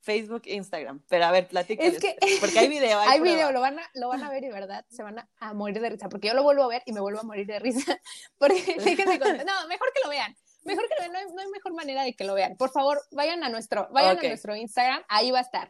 Facebook, 0.00 0.42
Instagram. 0.44 1.02
Pero 1.08 1.24
a 1.24 1.30
ver, 1.30 1.48
platícales. 1.48 1.94
Es 1.94 2.00
que- 2.00 2.16
porque 2.40 2.58
hay 2.58 2.68
video, 2.68 2.98
hay, 3.06 3.20
video, 3.20 3.52
lo 3.52 3.60
van, 3.60 3.78
a, 3.78 3.90
lo 3.94 4.08
van 4.08 4.22
a 4.22 4.30
ver 4.30 4.44
y 4.44 4.48
verdad 4.50 4.84
se 4.90 5.02
van 5.02 5.18
a, 5.18 5.28
a 5.38 5.54
morir 5.54 5.80
de 5.80 5.90
risa. 5.90 6.08
Porque 6.08 6.28
yo 6.28 6.34
lo 6.34 6.42
vuelvo 6.42 6.62
a 6.64 6.68
ver 6.68 6.82
y 6.86 6.92
me 6.92 7.00
vuelvo 7.00 7.20
a 7.20 7.24
morir 7.24 7.46
de 7.46 7.58
risa. 7.58 7.98
Porque 8.38 8.76
déjenme 8.78 9.18
contar. 9.18 9.44
No, 9.46 9.66
mejor 9.68 9.92
que 9.94 10.00
lo 10.04 10.10
vean. 10.10 10.36
Mejor 10.64 10.86
que 10.88 10.94
lo 10.94 11.00
vean. 11.00 11.12
No 11.12 11.18
hay, 11.18 11.34
no 11.34 11.40
hay 11.42 11.48
mejor 11.48 11.72
manera 11.74 12.02
de 12.04 12.14
que 12.14 12.24
lo 12.24 12.34
vean. 12.34 12.56
Por 12.56 12.70
favor, 12.70 13.02
vayan 13.10 13.42
a 13.44 13.48
nuestro, 13.48 13.88
vayan 13.92 14.18
a 14.18 14.22
nuestro 14.28 14.54
Instagram. 14.56 15.02
Ahí 15.08 15.30
va 15.30 15.38
a 15.38 15.42
estar. 15.42 15.68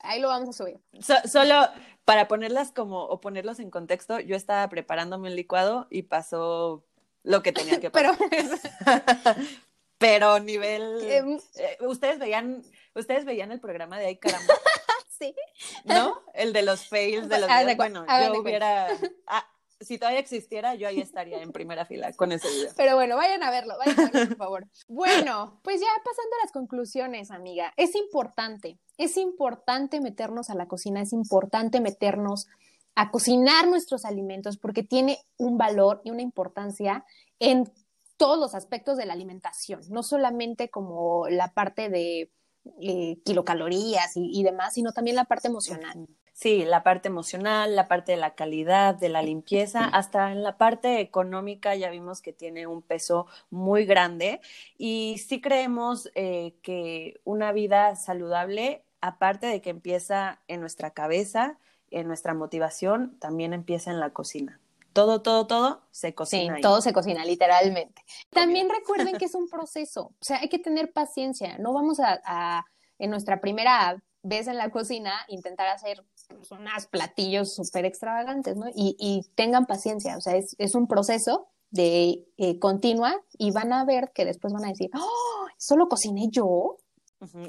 Ahí 0.00 0.20
lo 0.20 0.28
vamos 0.28 0.48
a 0.48 0.52
subir. 0.52 0.80
So- 1.00 1.28
solo 1.28 1.68
para 2.04 2.26
ponerlas 2.28 2.72
como 2.72 3.04
o 3.04 3.20
ponerlos 3.20 3.60
en 3.60 3.70
contexto, 3.70 4.18
yo 4.20 4.34
estaba 4.36 4.68
preparándome 4.68 5.28
un 5.30 5.36
licuado 5.36 5.86
y 5.90 6.02
pasó 6.02 6.84
lo 7.22 7.42
que 7.42 7.52
tenía 7.52 7.80
que 7.80 7.90
Pero 7.90 8.12
pasar. 8.30 9.36
Pero 9.98 10.40
nivel 10.40 11.02
em, 11.10 11.38
eh, 11.56 11.76
ustedes 11.82 12.18
veían 12.18 12.62
ustedes 12.94 13.24
veían 13.24 13.52
el 13.52 13.60
programa 13.60 13.98
de 13.98 14.06
Ay 14.06 14.16
caramba, 14.16 14.54
sí. 15.18 15.34
¿no? 15.84 16.22
El 16.34 16.52
de 16.52 16.62
los 16.62 16.86
fails 16.88 17.28
de 17.28 17.38
los 17.38 17.48
videos. 17.48 17.72
cu- 17.72 17.76
Bueno, 17.76 18.06
yo 18.06 18.40
hubiera 18.40 18.88
ah, 19.26 19.46
si 19.80 19.98
todavía 19.98 20.20
existiera, 20.20 20.74
yo 20.74 20.86
ahí 20.86 21.00
estaría 21.00 21.42
en 21.42 21.52
primera 21.52 21.86
fila 21.86 22.12
con 22.12 22.32
ese 22.32 22.48
video. 22.48 22.72
Pero 22.76 22.94
bueno, 22.96 23.16
vayan 23.16 23.42
a 23.42 23.50
verlo, 23.50 23.76
vayan 23.78 23.98
a 24.00 24.10
verlo, 24.10 24.28
por 24.28 24.36
favor. 24.36 24.68
Bueno, 24.88 25.60
pues 25.64 25.80
ya 25.80 25.86
pasando 26.04 26.36
a 26.36 26.44
las 26.44 26.52
conclusiones, 26.52 27.30
amiga, 27.30 27.72
es 27.76 27.94
importante, 27.94 28.78
es 28.98 29.16
importante 29.16 30.00
meternos 30.00 30.50
a 30.50 30.54
la 30.54 30.68
cocina, 30.68 31.00
es 31.00 31.12
importante 31.12 31.80
meternos 31.80 32.46
a 32.94 33.10
cocinar 33.10 33.68
nuestros 33.68 34.04
alimentos 34.04 34.58
porque 34.58 34.82
tiene 34.82 35.18
un 35.38 35.56
valor 35.56 36.02
y 36.04 36.10
una 36.10 36.22
importancia 36.22 37.04
en 37.38 37.72
todos 38.16 38.38
los 38.38 38.54
aspectos 38.54 38.98
de 38.98 39.06
la 39.06 39.14
alimentación, 39.14 39.80
no 39.88 40.02
solamente 40.02 40.68
como 40.68 41.26
la 41.28 41.54
parte 41.54 41.88
de 41.88 42.30
eh, 42.82 43.18
kilocalorías 43.24 44.16
y, 44.16 44.38
y 44.38 44.42
demás, 44.42 44.74
sino 44.74 44.92
también 44.92 45.16
la 45.16 45.24
parte 45.24 45.48
emocional. 45.48 46.06
Sí, 46.40 46.64
la 46.64 46.82
parte 46.82 47.08
emocional, 47.08 47.76
la 47.76 47.86
parte 47.86 48.12
de 48.12 48.16
la 48.16 48.34
calidad, 48.34 48.94
de 48.94 49.10
la 49.10 49.20
limpieza, 49.20 49.84
hasta 49.84 50.32
en 50.32 50.42
la 50.42 50.56
parte 50.56 51.00
económica 51.00 51.74
ya 51.74 51.90
vimos 51.90 52.22
que 52.22 52.32
tiene 52.32 52.66
un 52.66 52.80
peso 52.80 53.26
muy 53.50 53.84
grande 53.84 54.40
y 54.78 55.18
sí 55.18 55.42
creemos 55.42 56.10
eh, 56.14 56.54
que 56.62 57.20
una 57.24 57.52
vida 57.52 57.94
saludable, 57.94 58.82
aparte 59.02 59.48
de 59.48 59.60
que 59.60 59.68
empieza 59.68 60.40
en 60.48 60.62
nuestra 60.62 60.92
cabeza, 60.92 61.58
en 61.90 62.08
nuestra 62.08 62.32
motivación, 62.32 63.18
también 63.18 63.52
empieza 63.52 63.90
en 63.90 64.00
la 64.00 64.08
cocina. 64.08 64.58
Todo, 64.94 65.20
todo, 65.20 65.46
todo 65.46 65.82
se 65.90 66.08
Sí, 66.08 66.14
cocina. 66.14 66.54
ahí. 66.54 66.62
todo 66.62 66.80
se 66.80 66.94
cocina, 66.94 67.22
literalmente. 67.22 68.02
También 68.30 68.70
recuerden 68.70 69.18
que 69.18 69.26
es 69.26 69.34
un 69.34 69.50
proceso, 69.50 70.14
o 70.18 70.24
sea, 70.24 70.38
hay 70.38 70.48
que 70.48 70.58
tener 70.58 70.90
paciencia. 70.90 71.58
No 71.58 71.74
vamos 71.74 72.00
a, 72.00 72.18
a, 72.24 72.64
en 72.98 73.10
nuestra 73.10 73.42
primera 73.42 74.02
vez 74.22 74.46
en 74.48 74.56
la 74.56 74.70
cocina, 74.70 75.12
intentar 75.28 75.68
hacer 75.68 76.04
unos 76.50 76.86
platillos 76.86 77.54
súper 77.54 77.84
extravagantes, 77.84 78.56
¿no? 78.56 78.68
Y, 78.74 78.96
y, 78.98 79.22
tengan 79.34 79.66
paciencia, 79.66 80.16
o 80.16 80.20
sea, 80.20 80.36
es, 80.36 80.54
es 80.58 80.74
un 80.74 80.86
proceso 80.86 81.48
de 81.70 82.26
eh, 82.36 82.58
continua 82.58 83.14
y 83.38 83.52
van 83.52 83.72
a 83.72 83.84
ver 83.84 84.10
que 84.14 84.24
después 84.24 84.52
van 84.52 84.64
a 84.64 84.68
decir, 84.68 84.90
¡Oh! 84.94 85.46
¿Solo 85.56 85.88
cociné 85.88 86.28
yo? 86.30 86.76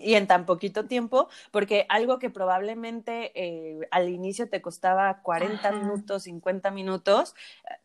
Y 0.01 0.15
en 0.15 0.27
tan 0.27 0.45
poquito 0.45 0.85
tiempo, 0.85 1.29
porque 1.51 1.85
algo 1.87 2.19
que 2.19 2.29
probablemente 2.29 3.31
eh, 3.35 3.87
al 3.91 4.09
inicio 4.09 4.49
te 4.49 4.61
costaba 4.61 5.21
40 5.21 5.71
minutos, 5.71 6.23
50 6.23 6.71
minutos, 6.71 7.35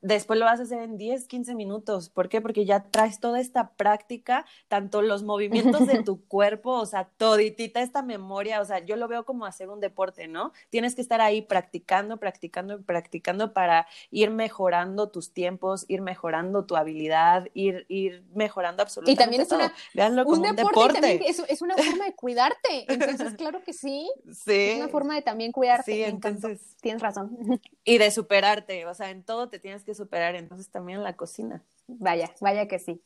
después 0.00 0.38
lo 0.38 0.46
vas 0.46 0.58
a 0.58 0.64
hacer 0.64 0.82
en 0.82 0.98
10, 0.98 1.28
15 1.28 1.54
minutos. 1.54 2.08
¿Por 2.08 2.28
qué? 2.28 2.40
Porque 2.40 2.64
ya 2.64 2.80
traes 2.90 3.20
toda 3.20 3.38
esta 3.38 3.70
práctica, 3.70 4.46
tanto 4.66 5.00
los 5.00 5.22
movimientos 5.22 5.86
de 5.86 6.02
tu 6.04 6.24
cuerpo, 6.26 6.72
o 6.72 6.86
sea, 6.86 7.08
toditita 7.16 7.80
esta 7.80 8.02
memoria, 8.02 8.60
o 8.60 8.64
sea, 8.64 8.80
yo 8.80 8.96
lo 8.96 9.06
veo 9.06 9.24
como 9.24 9.46
hacer 9.46 9.68
un 9.68 9.78
deporte, 9.80 10.26
¿no? 10.26 10.52
Tienes 10.70 10.96
que 10.96 11.02
estar 11.02 11.20
ahí 11.20 11.42
practicando, 11.42 12.16
practicando, 12.16 12.82
practicando 12.82 13.52
para 13.52 13.86
ir 14.10 14.30
mejorando 14.30 15.08
tus 15.08 15.32
tiempos, 15.32 15.84
ir 15.86 16.02
mejorando 16.02 16.64
tu 16.64 16.76
habilidad, 16.76 17.48
ir, 17.54 17.86
ir 17.88 18.24
mejorando 18.34 18.82
absolutamente 18.82 19.12
Y 19.12 19.24
también 19.24 19.42
es 19.42 19.48
todo. 19.48 19.60
una, 19.60 19.72
Véanlo 19.94 20.24
como 20.24 20.42
un 20.42 20.50
un 20.50 20.56
deporte, 20.56 20.78
deporte. 20.80 21.00
también 21.00 21.22
es, 21.30 21.38
es 21.48 21.62
una 21.62 21.75
forma 21.82 22.04
de 22.06 22.14
cuidarte. 22.14 22.84
Entonces, 22.88 23.34
claro 23.38 23.62
que 23.62 23.72
sí. 23.72 24.10
Sí. 24.32 24.52
Es 24.52 24.76
una 24.78 24.88
forma 24.88 25.14
de 25.14 25.22
también 25.22 25.52
cuidarte. 25.52 25.92
Sí, 25.92 26.02
encantó. 26.02 26.48
entonces, 26.48 26.76
Tienes 26.80 27.02
razón. 27.02 27.36
y 27.84 27.98
de 27.98 28.10
superarte, 28.10 28.86
o 28.86 28.94
sea, 28.94 29.10
en 29.10 29.22
todo 29.22 29.48
te 29.48 29.58
tienes 29.58 29.84
que 29.84 29.94
superar, 29.94 30.34
entonces 30.36 30.68
también 30.70 30.98
en 30.98 31.04
la 31.04 31.16
cocina. 31.16 31.62
Vaya, 31.86 32.32
vaya 32.40 32.66
que 32.68 32.78
sí. 32.78 33.00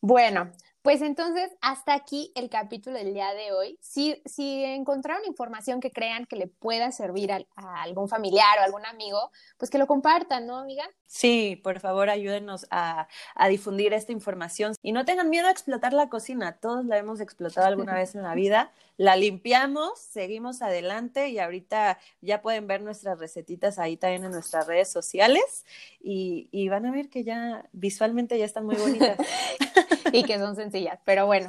Bueno, 0.00 0.50
pues 0.82 1.00
entonces 1.00 1.50
hasta 1.60 1.94
aquí 1.94 2.32
el 2.34 2.50
capítulo 2.50 2.96
del 2.96 3.14
día 3.14 3.32
de 3.34 3.52
hoy. 3.52 3.78
Si, 3.80 4.20
si 4.24 4.64
encontraron 4.64 5.24
información 5.24 5.80
que 5.80 5.92
crean 5.92 6.26
que 6.26 6.36
le 6.36 6.48
pueda 6.48 6.90
servir 6.90 7.32
a, 7.32 7.40
a 7.54 7.82
algún 7.82 8.08
familiar 8.08 8.58
o 8.58 8.62
algún 8.64 8.84
amigo, 8.86 9.30
pues 9.58 9.70
que 9.70 9.78
lo 9.78 9.86
compartan, 9.86 10.46
¿no, 10.46 10.58
amiga? 10.58 10.84
Sí, 11.06 11.60
por 11.62 11.78
favor, 11.78 12.10
ayúdenos 12.10 12.66
a, 12.70 13.06
a, 13.34 13.48
difundir 13.48 13.92
esta 13.92 14.12
información 14.12 14.74
y 14.82 14.92
no 14.92 15.04
tengan 15.04 15.30
miedo 15.30 15.46
a 15.46 15.50
explotar 15.50 15.92
la 15.92 16.08
cocina. 16.08 16.58
Todos 16.58 16.84
la 16.86 16.98
hemos 16.98 17.20
explotado 17.20 17.66
alguna 17.66 17.94
vez 17.94 18.14
en 18.14 18.22
la 18.22 18.34
vida. 18.34 18.72
La 18.98 19.16
limpiamos, 19.16 19.98
seguimos 19.98 20.60
adelante 20.60 21.30
y 21.30 21.38
ahorita 21.38 21.98
ya 22.20 22.42
pueden 22.42 22.66
ver 22.66 22.82
nuestras 22.82 23.18
recetitas 23.18 23.78
ahí 23.78 23.96
también 23.96 24.24
en 24.24 24.32
nuestras 24.32 24.66
redes 24.66 24.92
sociales 24.92 25.64
y, 26.00 26.48
y 26.52 26.68
van 26.68 26.84
a 26.86 26.92
ver 26.92 27.08
que 27.08 27.24
ya 27.24 27.68
visualmente 27.72 28.38
ya 28.38 28.44
están 28.44 28.66
muy 28.66 28.76
bonitas. 28.76 29.16
y 30.20 30.24
que 30.24 30.38
son 30.38 30.56
sencillas, 30.56 30.98
pero 31.04 31.26
bueno. 31.26 31.48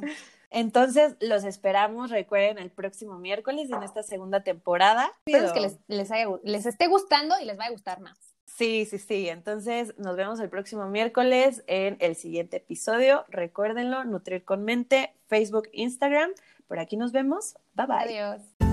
Entonces, 0.50 1.16
los 1.20 1.46
esperamos, 1.46 2.12
recuerden, 2.12 2.60
el 2.60 2.70
próximo 2.70 3.18
miércoles 3.18 3.72
en 3.72 3.82
esta 3.82 4.04
segunda 4.04 4.44
temporada. 4.44 5.12
Espero 5.26 5.52
que 5.52 5.62
les, 5.62 5.80
les, 5.88 6.12
haya, 6.12 6.28
les 6.44 6.68
esté 6.68 6.88
gustando 6.88 7.36
y 7.42 7.46
les 7.46 7.58
vaya 7.58 7.70
a 7.70 7.72
gustar 7.72 8.02
más. 8.02 8.18
Sí, 8.46 8.86
sí, 8.86 9.00
sí. 9.00 9.30
Entonces, 9.30 9.98
nos 9.98 10.16
vemos 10.16 10.40
el 10.40 10.50
próximo 10.50 10.88
miércoles 10.88 11.64
en 11.66 11.98
el 12.00 12.16
siguiente 12.16 12.58
episodio. 12.58 13.26
Recuérdenlo, 13.30 14.04
Nutrir 14.04 14.46
con 14.46 14.64
Mente, 14.64 15.16
Facebook, 15.26 15.70
Instagram. 15.72 16.32
Por 16.68 16.78
aquí 16.78 16.98
nos 16.98 17.12
vemos. 17.12 17.56
Bye 17.74 17.88
bye. 17.88 17.98
Adiós. 17.98 18.73